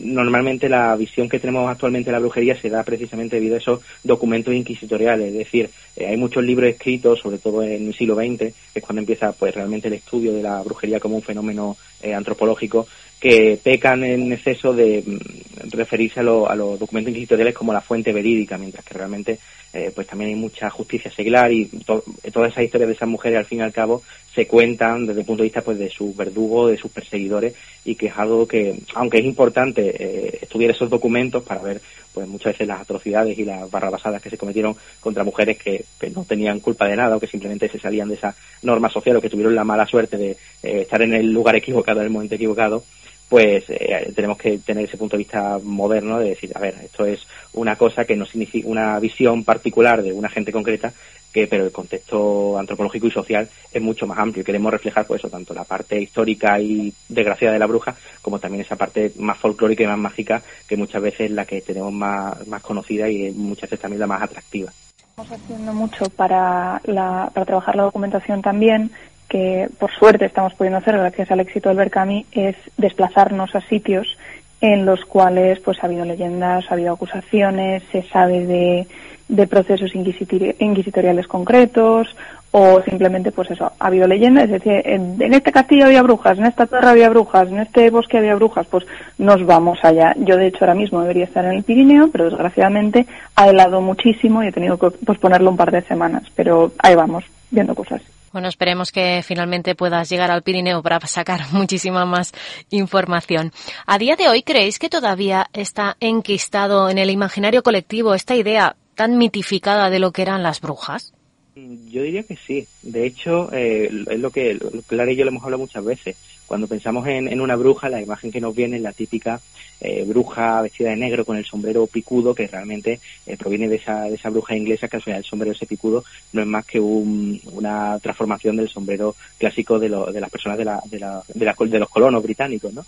[0.00, 3.80] normalmente la visión que tenemos actualmente de la brujería se da precisamente debido a esos
[4.04, 8.38] documentos inquisitoriales, es decir, eh, hay muchos libros escritos, sobre todo en el siglo XX,
[8.38, 11.76] que es cuando empieza pues realmente el estudio de la brujería como un fenómeno
[12.14, 12.86] antropológico,
[13.20, 17.80] que pecan en exceso de mm, referirse a, lo- a los documentos inquisitoriales como la
[17.80, 19.38] fuente verídica, mientras que realmente
[19.72, 23.38] eh, pues también hay mucha justicia seglar y to- todas esas historias de esas mujeres
[23.38, 24.02] al fin y al cabo
[24.34, 27.96] se cuentan desde el punto de vista pues de sus verdugos, de sus perseguidores y
[27.96, 31.80] que es algo que, aunque es importante eh, estudiar esos documentos para ver
[32.14, 36.10] pues muchas veces las atrocidades y las barrabasadas que se cometieron contra mujeres que, que
[36.10, 39.20] no tenían culpa de nada o que simplemente se salían de esa norma social o
[39.20, 40.36] que tuvieron la mala suerte de eh,
[40.82, 42.84] estar en el lugar equivocado en el momento equivocado,
[43.28, 47.04] pues eh, tenemos que tener ese punto de vista moderno de decir, a ver, esto
[47.04, 50.92] es una cosa que no significa una visión particular de una gente concreta,
[51.32, 55.20] que pero el contexto antropológico y social es mucho más amplio y queremos reflejar pues
[55.20, 59.36] eso tanto la parte histórica y desgraciada de la bruja como también esa parte más
[59.36, 63.30] folclórica y más mágica que muchas veces es la que tenemos más, más conocida y
[63.32, 64.72] muchas veces también la más atractiva.
[65.10, 68.90] Estamos haciendo mucho para, para trabajar la documentación también
[69.28, 74.16] que por suerte estamos pudiendo hacer gracias al éxito del Berkami es desplazarnos a sitios
[74.60, 78.86] en los cuales pues ha habido leyendas, ha habido acusaciones, se sabe de,
[79.28, 82.16] de procesos inquisitori- inquisitoriales concretos
[82.50, 86.46] o simplemente pues eso, ha habido leyendas, es decir, en, este castillo había brujas, en
[86.46, 88.86] esta torre había brujas, en este bosque había brujas, pues
[89.18, 90.14] nos vamos allá.
[90.16, 93.06] Yo de hecho ahora mismo debería estar en el Pirineo, pero desgraciadamente
[93.36, 97.24] ha helado muchísimo y he tenido que posponerlo un par de semanas, pero ahí vamos,
[97.50, 98.00] viendo cosas.
[98.32, 102.32] Bueno, esperemos que finalmente puedas llegar al Pirineo para sacar muchísima más
[102.70, 103.52] información.
[103.86, 108.76] A día de hoy, ¿creéis que todavía está enquistado en el imaginario colectivo esta idea
[108.94, 111.14] tan mitificada de lo que eran las brujas?
[111.54, 112.66] Yo diría que sí.
[112.82, 116.16] De hecho, eh, es lo que Clara y yo le hemos hablado muchas veces.
[116.48, 119.40] Cuando pensamos en, en una bruja, la imagen que nos viene es la típica
[119.80, 124.04] eh, bruja vestida de negro con el sombrero picudo, que realmente eh, proviene de esa,
[124.04, 126.80] de esa bruja inglesa, que al final el sombrero ese picudo no es más que
[126.80, 131.22] un- una transformación del sombrero clásico de, lo- de las personas de, la, de, la,
[131.32, 132.84] de, la- de los colonos británicos, ¿no?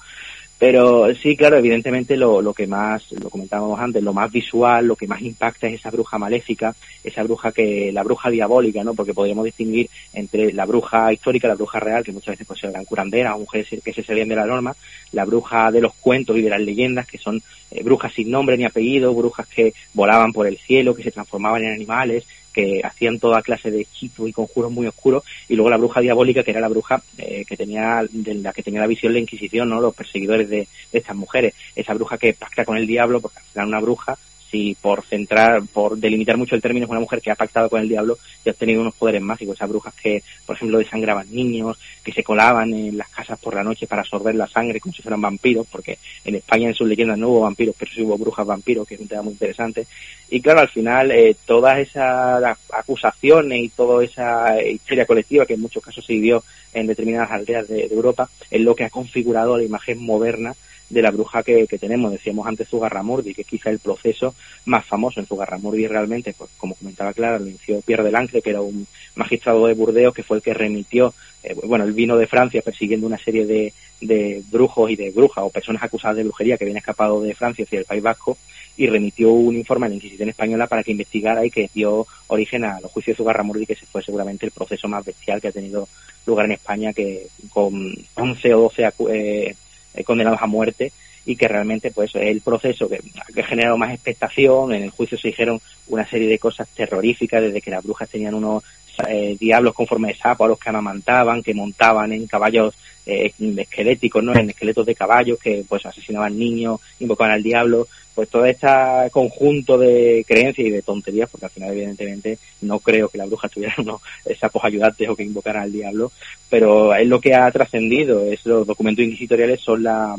[0.61, 4.95] Pero sí, claro, evidentemente lo, lo que más, lo comentábamos antes, lo más visual, lo
[4.95, 8.93] que más impacta es esa bruja maléfica, esa bruja que, la bruja diabólica, ¿no?
[8.93, 12.85] Porque podríamos distinguir entre la bruja histórica, la bruja real, que muchas veces pues eran
[12.85, 14.77] curanderas mujeres que se salían de la norma,
[15.13, 17.41] la bruja de los cuentos y de las leyendas, que son
[17.71, 21.65] eh, brujas sin nombre ni apellido, brujas que volaban por el cielo, que se transformaban
[21.65, 25.77] en animales, que hacían toda clase de hechizos y conjuros muy oscuros, y luego la
[25.77, 29.13] bruja diabólica, que era la bruja eh, que tenía, de la que tenía la visión
[29.13, 29.81] la Inquisición, ¿no?
[29.81, 31.55] Los perseguidores de, de estas mujeres.
[31.75, 34.19] Esa bruja que pacta con el diablo, porque final una bruja,
[34.51, 37.81] si por centrar, por delimitar mucho el término, es una mujer que ha pactado con
[37.81, 39.55] el diablo y ha obtenido unos poderes mágicos.
[39.57, 43.63] Esas brujas que, por ejemplo, desangraban niños, que se colaban en las casas por la
[43.63, 47.19] noche para absorber la sangre como si fueran vampiros, porque en España en sus leyendas
[47.19, 49.87] no hubo vampiros, pero sí hubo brujas vampiros, que es un tema muy interesante.
[50.29, 52.43] Y claro, al final, eh, todas esas
[52.73, 56.43] acusaciones y toda esa historia colectiva que en muchos casos se vivió
[56.73, 60.55] en determinadas aldeas de, de Europa es lo que ha configurado la imagen moderna
[60.91, 62.13] de la bruja que, que tenemos.
[62.13, 64.35] Decíamos antes Zugarramurdi, que es quizá el proceso
[64.67, 68.51] más famoso en Zugarramurdi realmente, pues como comentaba Clara, lo inició Pierre de Lancre, que
[68.51, 72.27] era un magistrado de Burdeos, que fue el que remitió, eh, bueno, el vino de
[72.27, 76.57] Francia persiguiendo una serie de, de brujos y de brujas o personas acusadas de brujería
[76.59, 78.37] que habían escapado de Francia hacia el País Vasco
[78.77, 82.65] y remitió un informe a la Inquisición Española para que investigara y que dio origen
[82.65, 85.53] a los juicios de Zugarramurdi, que ese fue seguramente el proceso más bestial que ha
[85.53, 85.87] tenido
[86.27, 89.55] lugar en España, que con 11 o 12 acu- eh,
[89.95, 90.93] eh, condenados a muerte
[91.27, 93.01] y que realmente pues es el proceso que,
[93.35, 94.73] que ha generado más expectación.
[94.73, 98.35] En el juicio se dijeron una serie de cosas terroríficas, desde que las brujas tenían
[98.35, 98.65] unos
[99.09, 102.75] eh, diablos con forma de sapo a los que amamantaban, que montaban en caballos
[103.07, 104.35] eh, esqueléticos, ¿no?
[104.35, 108.67] En esqueletos de caballos que pues asesinaban niños, invocaban al diablo, pues todo este
[109.13, 113.49] conjunto de creencias y de tonterías, porque al final evidentemente no creo que la bruja
[113.49, 114.01] tuviera unos
[114.39, 116.13] sapos ayudantes o que invocaran al diablo,
[116.49, 120.15] pero es lo que ha trascendido, es los documentos inquisitoriales son la,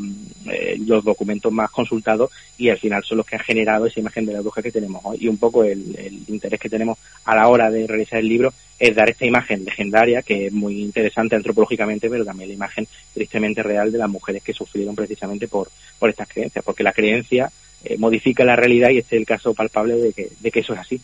[0.50, 4.26] eh, los documentos más consultados y al final son los que han generado esa imagen
[4.26, 7.36] de la bruja que tenemos hoy y un poco el, el interés que tenemos a
[7.36, 8.52] la hora de realizar el libro
[8.82, 13.62] es dar esta imagen legendaria que es muy interesante antropológicamente, pero también la imagen tristemente
[13.62, 15.70] real de las mujeres que sufrieron precisamente por,
[16.00, 17.48] por estas creencias, porque la creencia
[17.84, 20.72] eh, modifica la realidad y este es el caso palpable de que, de que eso
[20.72, 21.00] es así.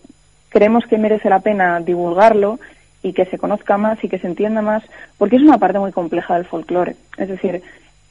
[0.49, 2.59] creemos que merece la pena divulgarlo
[3.03, 4.83] y que se conozca más y que se entienda más,
[5.19, 6.97] porque es una parte muy compleja del folclore.
[7.19, 7.63] Es decir,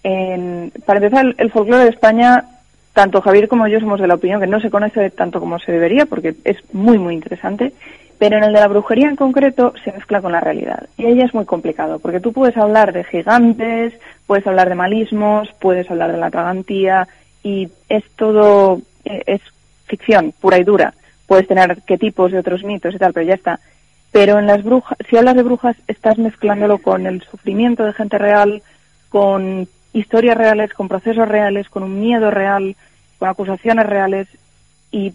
[0.04, 2.46] en, para empezar, el, el folclore de España,
[2.94, 5.72] tanto Javier como yo somos de la opinión que no se conoce tanto como se
[5.72, 7.74] debería, porque es muy, muy interesante,
[8.20, 10.88] pero en el de la brujería en concreto se mezcla con la realidad.
[10.97, 13.93] Y ahí es muy complicado, porque tú puedes hablar de gigantes,
[14.28, 17.07] puedes hablar de malismos, puedes hablar de la tragantía,
[17.43, 19.41] y es todo, eh, es
[19.86, 20.93] ficción pura y dura.
[21.28, 23.59] Puedes tener qué tipos de otros mitos y tal, pero ya está.
[24.11, 28.18] Pero en las brujas, si hablas de brujas, estás mezclándolo con el sufrimiento de gente
[28.18, 28.61] real,
[29.09, 32.76] con historias reales, con procesos reales, con un miedo real,
[33.20, 34.28] con acusaciones reales,
[34.91, 35.14] y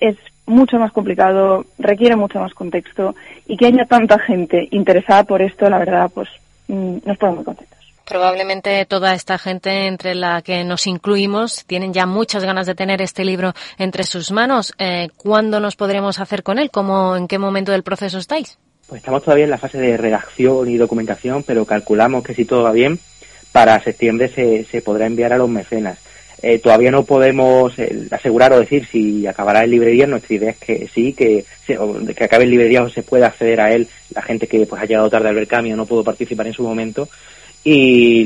[0.00, 0.16] es
[0.46, 3.14] mucho más complicado, requiere mucho más contexto,
[3.46, 6.28] y que haya tanta gente interesada por esto, la verdad, pues
[6.68, 7.78] mm, nos pone muy contentos.
[8.04, 13.00] Probablemente toda esta gente entre la que nos incluimos tienen ya muchas ganas de tener
[13.00, 14.74] este libro entre sus manos.
[14.78, 16.70] Eh, ¿Cuándo nos podremos hacer con él?
[16.70, 18.58] ¿Cómo, ¿En qué momento del proceso estáis?
[18.88, 22.64] Pues estamos todavía en la fase de redacción y documentación, pero calculamos que si todo
[22.64, 22.98] va bien,
[23.52, 25.98] para septiembre se, se podrá enviar a los mecenas.
[26.42, 30.06] Eh, todavía no podemos eh, asegurar o decir si acabará en librería.
[30.08, 31.44] Nuestra idea es que sí, que,
[31.78, 34.82] o que acabe en librería o se pueda acceder a él la gente que pues
[34.82, 37.08] ha llegado tarde al ver cambio no pudo participar en su momento.
[37.64, 38.22] Y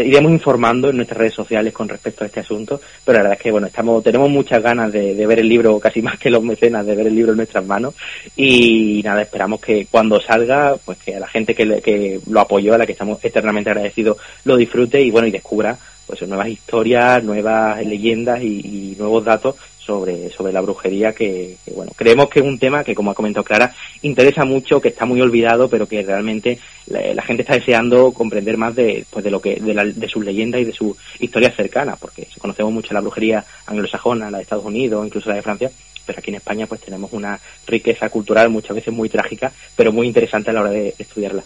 [0.00, 2.80] iremos informando en nuestras redes sociales con respecto a este asunto.
[3.04, 5.80] Pero la verdad es que bueno, estamos, tenemos muchas ganas de, de ver el libro,
[5.80, 7.94] casi más que los mecenas, de ver el libro en nuestras manos.
[8.36, 12.40] Y nada, esperamos que cuando salga, pues que a la gente que, le- que lo
[12.40, 16.48] apoyó, a la que estamos eternamente agradecidos, lo disfrute y bueno, y descubra pues nuevas
[16.48, 22.40] historias, nuevas leyendas y, nuevos datos sobre, sobre la brujería que, que, bueno, creemos que
[22.40, 25.86] es un tema que, como ha comentado Clara, interesa mucho, que está muy olvidado, pero
[25.86, 29.74] que realmente la, la gente está deseando comprender más de, pues de lo que, de,
[29.74, 34.30] la- de sus leyendas y de sus historias cercanas, porque conocemos mucho la brujería anglosajona,
[34.30, 35.70] la de Estados Unidos, incluso la de Francia,
[36.04, 40.06] pero aquí en España pues tenemos una riqueza cultural muchas veces muy trágica, pero muy
[40.06, 41.42] interesante a la hora de estudiarla.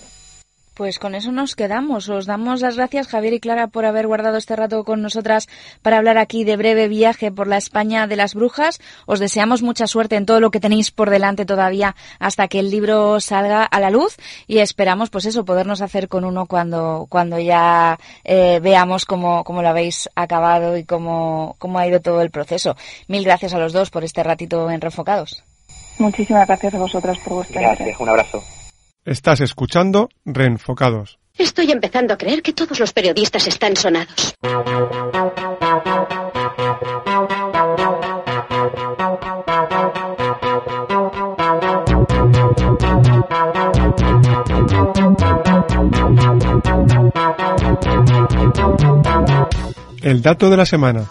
[0.81, 2.09] Pues con eso nos quedamos.
[2.09, 5.47] Os damos las gracias, Javier y Clara, por haber guardado este rato con nosotras
[5.83, 8.81] para hablar aquí de breve viaje por la España de las brujas.
[9.05, 12.71] Os deseamos mucha suerte en todo lo que tenéis por delante todavía hasta que el
[12.71, 14.17] libro salga a la luz
[14.47, 19.61] y esperamos, pues eso, podernos hacer con uno cuando, cuando ya eh, veamos cómo, cómo
[19.61, 22.75] lo habéis acabado y cómo, cómo ha ido todo el proceso.
[23.07, 25.45] Mil gracias a los dos por este ratito en Refocados.
[25.99, 28.43] Muchísimas gracias a vosotras por vuestra Gracias, un abrazo.
[29.07, 31.19] Estás escuchando Reenfocados.
[31.39, 34.35] Estoy empezando a creer que todos los periodistas están sonados.
[50.03, 51.09] El dato de la semana.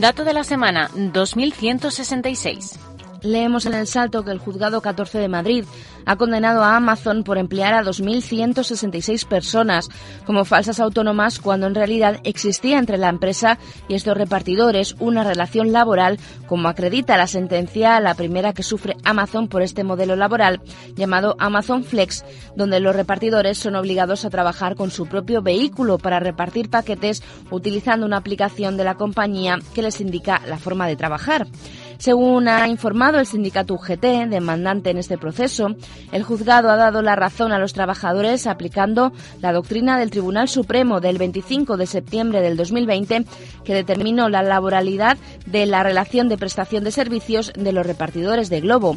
[0.00, 2.87] Dato de la semana 2166.
[3.22, 5.64] Leemos en el salto que el juzgado 14 de Madrid
[6.06, 9.88] ha condenado a Amazon por emplear a 2.166 personas
[10.24, 13.58] como falsas autónomas cuando en realidad existía entre la empresa
[13.88, 19.48] y estos repartidores una relación laboral como acredita la sentencia, la primera que sufre Amazon
[19.48, 20.60] por este modelo laboral
[20.94, 22.24] llamado Amazon Flex,
[22.56, 28.06] donde los repartidores son obligados a trabajar con su propio vehículo para repartir paquetes utilizando
[28.06, 31.46] una aplicación de la compañía que les indica la forma de trabajar.
[31.98, 35.74] Según ha informado el sindicato UGT, demandante en este proceso,
[36.12, 41.00] el juzgado ha dado la razón a los trabajadores aplicando la doctrina del Tribunal Supremo
[41.00, 43.24] del 25 de septiembre del 2020
[43.64, 48.60] que determinó la laboralidad de la relación de prestación de servicios de los repartidores de
[48.60, 48.96] Globo.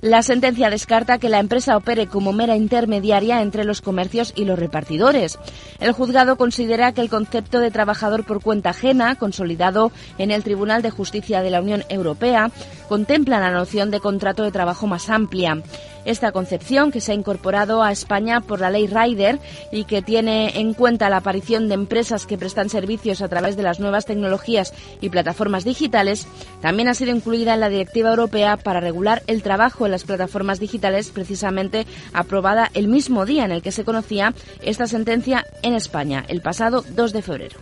[0.00, 4.58] La sentencia descarta que la empresa opere como mera intermediaria entre los comercios y los
[4.58, 5.38] repartidores.
[5.78, 10.80] El juzgado considera que el concepto de trabajador por cuenta ajena, consolidado en el Tribunal
[10.80, 12.50] de Justicia de la Unión Europea,
[12.90, 15.62] contempla la noción de contrato de trabajo más amplia.
[16.04, 19.38] esta concepción que se ha incorporado a España por la ley Rider
[19.70, 23.62] y que tiene en cuenta la aparición de empresas que prestan servicios a través de
[23.62, 26.26] las nuevas tecnologías y plataformas digitales,
[26.62, 30.58] también ha sido incluida en la Directiva Europea para regular el trabajo en las plataformas
[30.58, 36.24] digitales, precisamente aprobada el mismo día en el que se conocía esta sentencia en España,
[36.26, 37.58] el pasado 2 de febrero.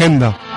[0.00, 0.49] Agenda.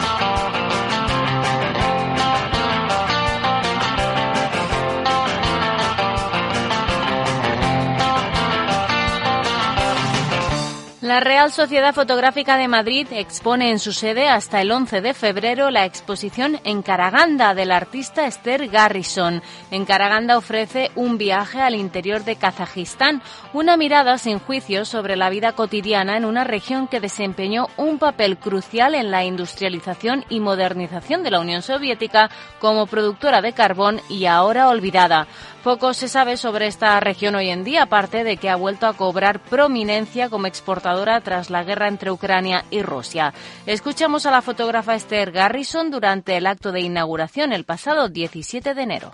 [11.13, 15.69] La Real Sociedad Fotográfica de Madrid expone en su sede hasta el 11 de febrero
[15.69, 19.43] la exposición Encaraganda del artista Esther Garrison.
[19.69, 23.21] Encaraganda ofrece un viaje al interior de Kazajistán,
[23.53, 28.39] una mirada sin juicio sobre la vida cotidiana en una región que desempeñó un papel
[28.39, 34.25] crucial en la industrialización y modernización de la Unión Soviética como productora de carbón y
[34.25, 35.27] ahora olvidada.
[35.63, 38.97] Poco se sabe sobre esta región hoy en día, aparte de que ha vuelto a
[38.97, 43.33] cobrar prominencia como exportadora tras la guerra entre Ucrania y Rusia.
[43.65, 48.81] Escuchamos a la fotógrafa Esther Garrison durante el acto de inauguración el pasado 17 de
[48.81, 49.13] enero.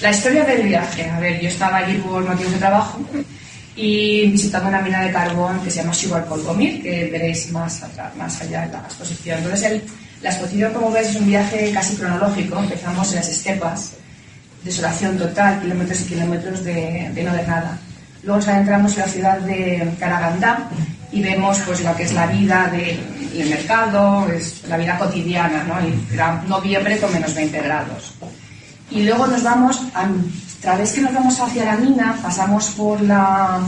[0.00, 1.10] La historia del viaje.
[1.10, 3.00] A ver, yo estaba allí por motivos de trabajo
[3.76, 8.16] y visitando una mina de carbón que se llama Sugar Kolgomir, que veréis más, atrás,
[8.16, 9.38] más allá en la exposición.
[9.38, 9.82] Entonces, el,
[10.22, 12.58] la exposición, como veis, es un viaje casi cronológico.
[12.58, 13.92] Empezamos en las estepas,
[14.64, 17.78] desolación total, kilómetros y kilómetros de, de no de nada.
[18.26, 20.68] Luego nos adentramos en la ciudad de Karagandá
[21.12, 26.48] y vemos pues lo que es la vida del mercado, es la vida cotidiana, ¿no?
[26.48, 28.14] Noviembre con menos 20 grados.
[28.90, 30.08] Y luego nos vamos, a
[30.60, 33.60] través que nos vamos hacia la mina, pasamos por la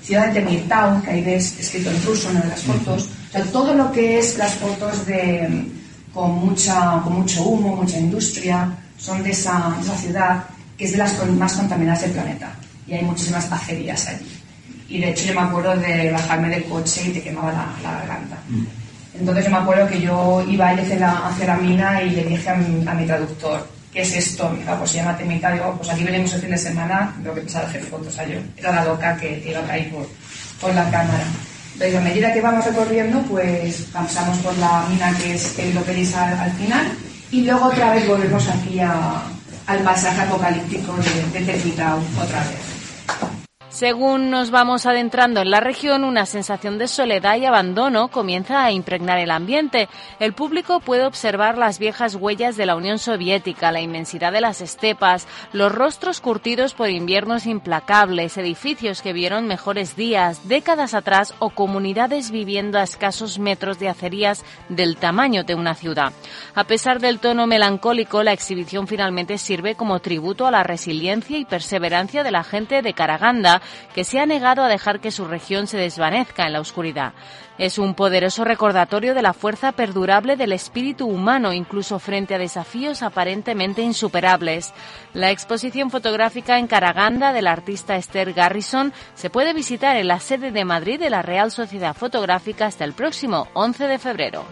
[0.00, 3.08] ciudad de Temirtau, que ahí ves escrito en ruso en una de las fotos.
[3.30, 5.72] O sea, todo lo que es las fotos de,
[6.12, 10.44] con, mucha, con mucho humo, mucha industria, son de esa, de esa ciudad
[10.78, 12.54] que es de las más contaminadas del planeta.
[12.86, 14.40] Y hay muchísimas acerías allí.
[14.88, 17.98] Y de hecho yo me acuerdo de bajarme del coche y te quemaba la, la
[17.98, 18.36] garganta.
[19.18, 22.10] Entonces yo me acuerdo que yo iba a ir hacia la, hacia la mina y
[22.10, 24.50] le dije a mi, a mi traductor, ¿qué es esto?
[24.50, 25.52] Me dijo, pues se llama Temita.
[25.52, 28.38] Digo, pues aquí venimos el fin de semana, lo que pensaba hacer fotos a yo.
[28.56, 30.06] Era la loca que, iba a caer por,
[30.60, 31.24] por la cámara.
[31.74, 35.84] Entonces a medida que vamos recorriendo, pues pasamos por la mina que es que lo
[35.84, 36.86] veréis al, al final
[37.30, 39.22] y luego otra vez volvemos aquí a-
[39.66, 40.92] al pasaje apocalíptico
[41.32, 42.73] de, de otra vez.
[43.74, 48.70] Según nos vamos adentrando en la región, una sensación de soledad y abandono comienza a
[48.70, 49.88] impregnar el ambiente.
[50.20, 54.60] El público puede observar las viejas huellas de la Unión Soviética, la inmensidad de las
[54.60, 61.50] estepas, los rostros curtidos por inviernos implacables, edificios que vieron mejores días, décadas atrás o
[61.50, 66.12] comunidades viviendo a escasos metros de acerías del tamaño de una ciudad.
[66.54, 71.44] A pesar del tono melancólico, la exhibición finalmente sirve como tributo a la resiliencia y
[71.44, 73.62] perseverancia de la gente de Karaganda,
[73.94, 77.12] que se ha negado a dejar que su región se desvanezca en la oscuridad.
[77.56, 83.02] Es un poderoso recordatorio de la fuerza perdurable del espíritu humano, incluso frente a desafíos
[83.02, 84.72] aparentemente insuperables.
[85.12, 90.50] La exposición fotográfica en Karaganda del artista Esther Garrison se puede visitar en la sede
[90.50, 94.44] de Madrid de la Real Sociedad Fotográfica hasta el próximo 11 de febrero.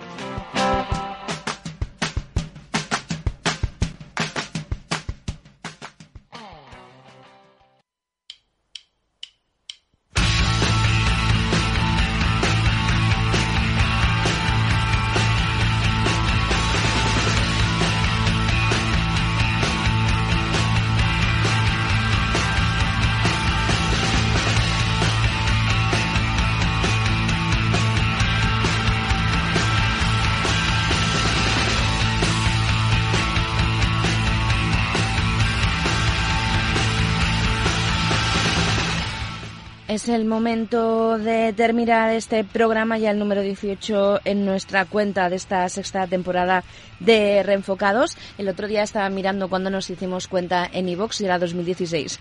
[39.92, 45.36] Es el momento de terminar este programa, ya el número 18 en nuestra cuenta de
[45.36, 46.64] esta sexta temporada
[46.98, 48.16] de Reenfocados.
[48.38, 52.20] El otro día estaba mirando cuando nos hicimos cuenta en iVox y era 2016.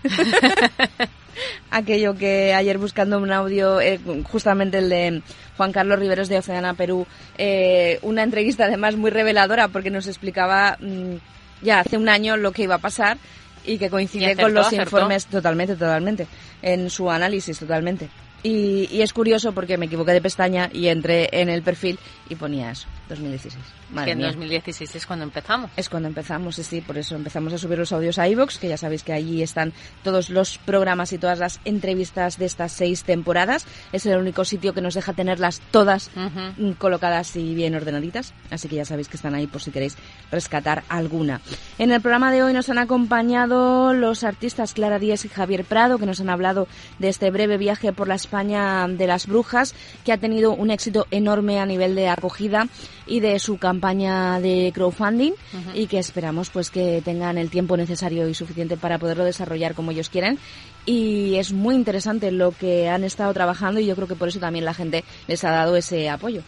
[1.70, 5.22] Aquello que ayer buscando un audio, eh, justamente el de
[5.56, 7.06] Juan Carlos Riveros de Oceana Perú,
[7.38, 11.14] eh, una entrevista además muy reveladora porque nos explicaba mm,
[11.62, 13.16] ya hace un año lo que iba a pasar
[13.64, 14.82] y que Y coincide acertó, con los acertó.
[14.82, 16.26] informes totalmente, totalmente,
[16.62, 18.08] en su análisis totalmente.
[18.42, 21.98] Y, y es curioso porque me equivoqué de pestaña y entré en el perfil
[22.28, 23.81] y ponía eso, 2016.
[23.92, 24.28] Madre que en mía.
[24.28, 25.70] 2016 es cuando empezamos.
[25.76, 28.68] Es cuando empezamos, sí, sí, por eso empezamos a subir los audios a iVoox, que
[28.68, 29.72] ya sabéis que allí están
[30.02, 33.66] todos los programas y todas las entrevistas de estas seis temporadas.
[33.92, 38.68] Es el único sitio que nos deja tenerlas todas mm, colocadas y bien ordenaditas, así
[38.68, 39.96] que ya sabéis que están ahí por si queréis
[40.30, 41.40] rescatar alguna.
[41.78, 45.98] En el programa de hoy nos han acompañado los artistas Clara Díez y Javier Prado,
[45.98, 46.66] que nos han hablado
[46.98, 49.74] de este breve viaje por la España de las brujas,
[50.04, 52.68] que ha tenido un éxito enorme a nivel de acogida
[53.06, 55.32] y de su campaña de crowdfunding
[55.74, 59.90] y que esperamos pues que tengan el tiempo necesario y suficiente para poderlo desarrollar como
[59.90, 60.38] ellos quieren
[60.86, 64.38] y es muy interesante lo que han estado trabajando y yo creo que por eso
[64.38, 66.42] también la gente les ha dado ese apoyo.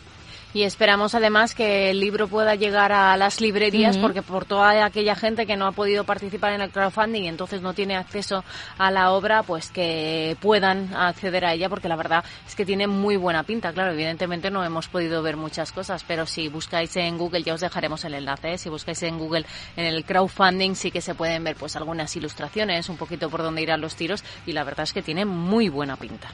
[0.55, 5.17] Y esperamos además que el libro pueda llegar a las librerías porque por toda aquella
[5.17, 8.45] gente que no ha podido participar en el crowdfunding y entonces no tiene acceso
[8.79, 12.87] a la obra, pues que puedan acceder a ella porque la verdad es que tiene
[12.87, 13.73] muy buena pinta.
[13.73, 17.61] Claro, evidentemente no hemos podido ver muchas cosas, pero si buscáis en Google, ya os
[17.61, 18.59] dejaremos el enlace, ¿eh?
[18.59, 19.47] si buscáis en Google
[19.77, 23.63] en el crowdfunding sí que se pueden ver pues algunas ilustraciones, un poquito por dónde
[23.63, 26.31] irán los tiros y la verdad es que tiene muy buena pinta.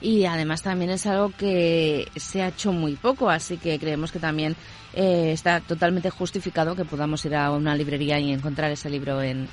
[0.00, 4.20] Y además también es algo que se ha hecho muy poco, así que creemos que
[4.20, 4.54] también
[4.94, 9.48] eh, está totalmente justificado que podamos ir a una librería y encontrar ese libro en,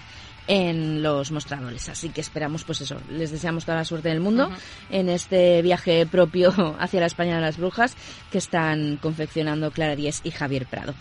[0.47, 1.89] en los mostradores.
[1.89, 4.49] Así que esperamos, pues eso, les deseamos toda la suerte del mundo
[4.89, 7.95] en este viaje propio hacia la España de las Brujas
[8.31, 10.93] que están confeccionando Clara Díez y Javier Prado.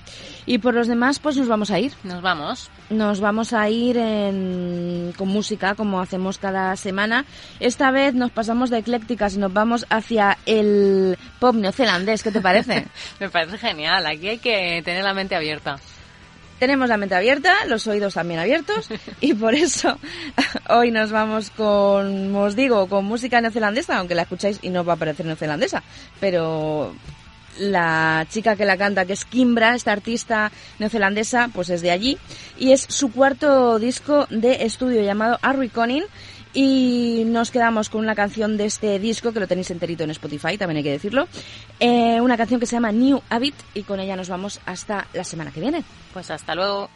[0.47, 1.93] Y por los demás, pues nos vamos a ir.
[2.05, 2.71] Nos vamos.
[2.91, 7.25] Nos vamos a ir en- con música, como hacemos cada semana.
[7.61, 12.23] Esta vez nos pasamos de eclécticas y nos vamos hacia el pop neozelandés.
[12.23, 12.87] ¿Qué te parece?
[13.21, 15.79] Me parece genial, aquí hay que tener la mente abierta.
[16.59, 18.89] Tenemos la mente abierta, los oídos también abiertos
[19.21, 19.99] y por eso
[20.69, 24.95] hoy nos vamos con, os digo, con música neozelandesa, aunque la escucháis y no va
[24.95, 25.83] a parecer neozelandesa,
[26.21, 26.95] pero
[27.59, 32.19] la chica que la canta, que es Kimbra, esta artista neozelandesa, pues es de allí
[32.59, 36.05] y es su cuarto disco de estudio llamado A Reckoning
[36.55, 40.57] y nos quedamos con una canción de este disco que lo tenéis enterito en Spotify,
[40.57, 41.29] también hay que decirlo,
[41.81, 45.25] eh, una canción que se llama New Habit y con ella nos vamos hasta la
[45.25, 45.85] semana que viene.
[46.13, 46.89] Pues hasta luego.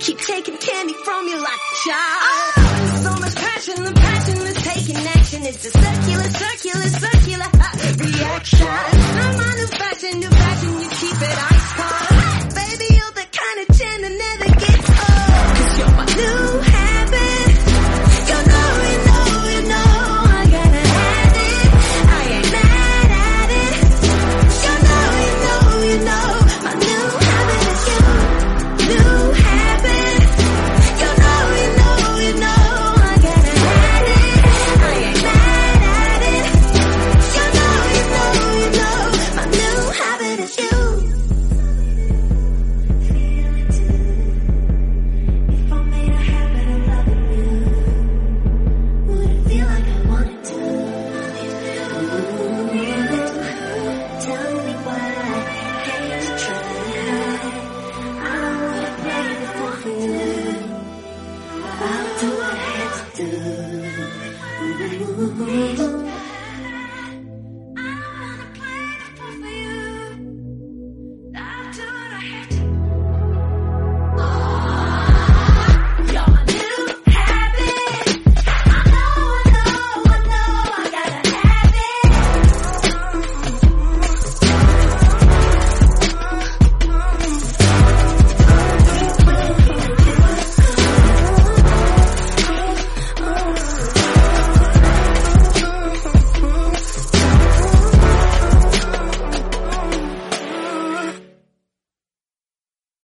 [0.00, 2.52] Keep taking candy from you like a child.
[2.56, 5.46] Oh, so much passion, the passion is taking action.
[5.46, 8.66] It's a circular, circular, circular uh, reaction.
[8.66, 12.01] I'm my new fashion, new fashion, you keep it ice cold.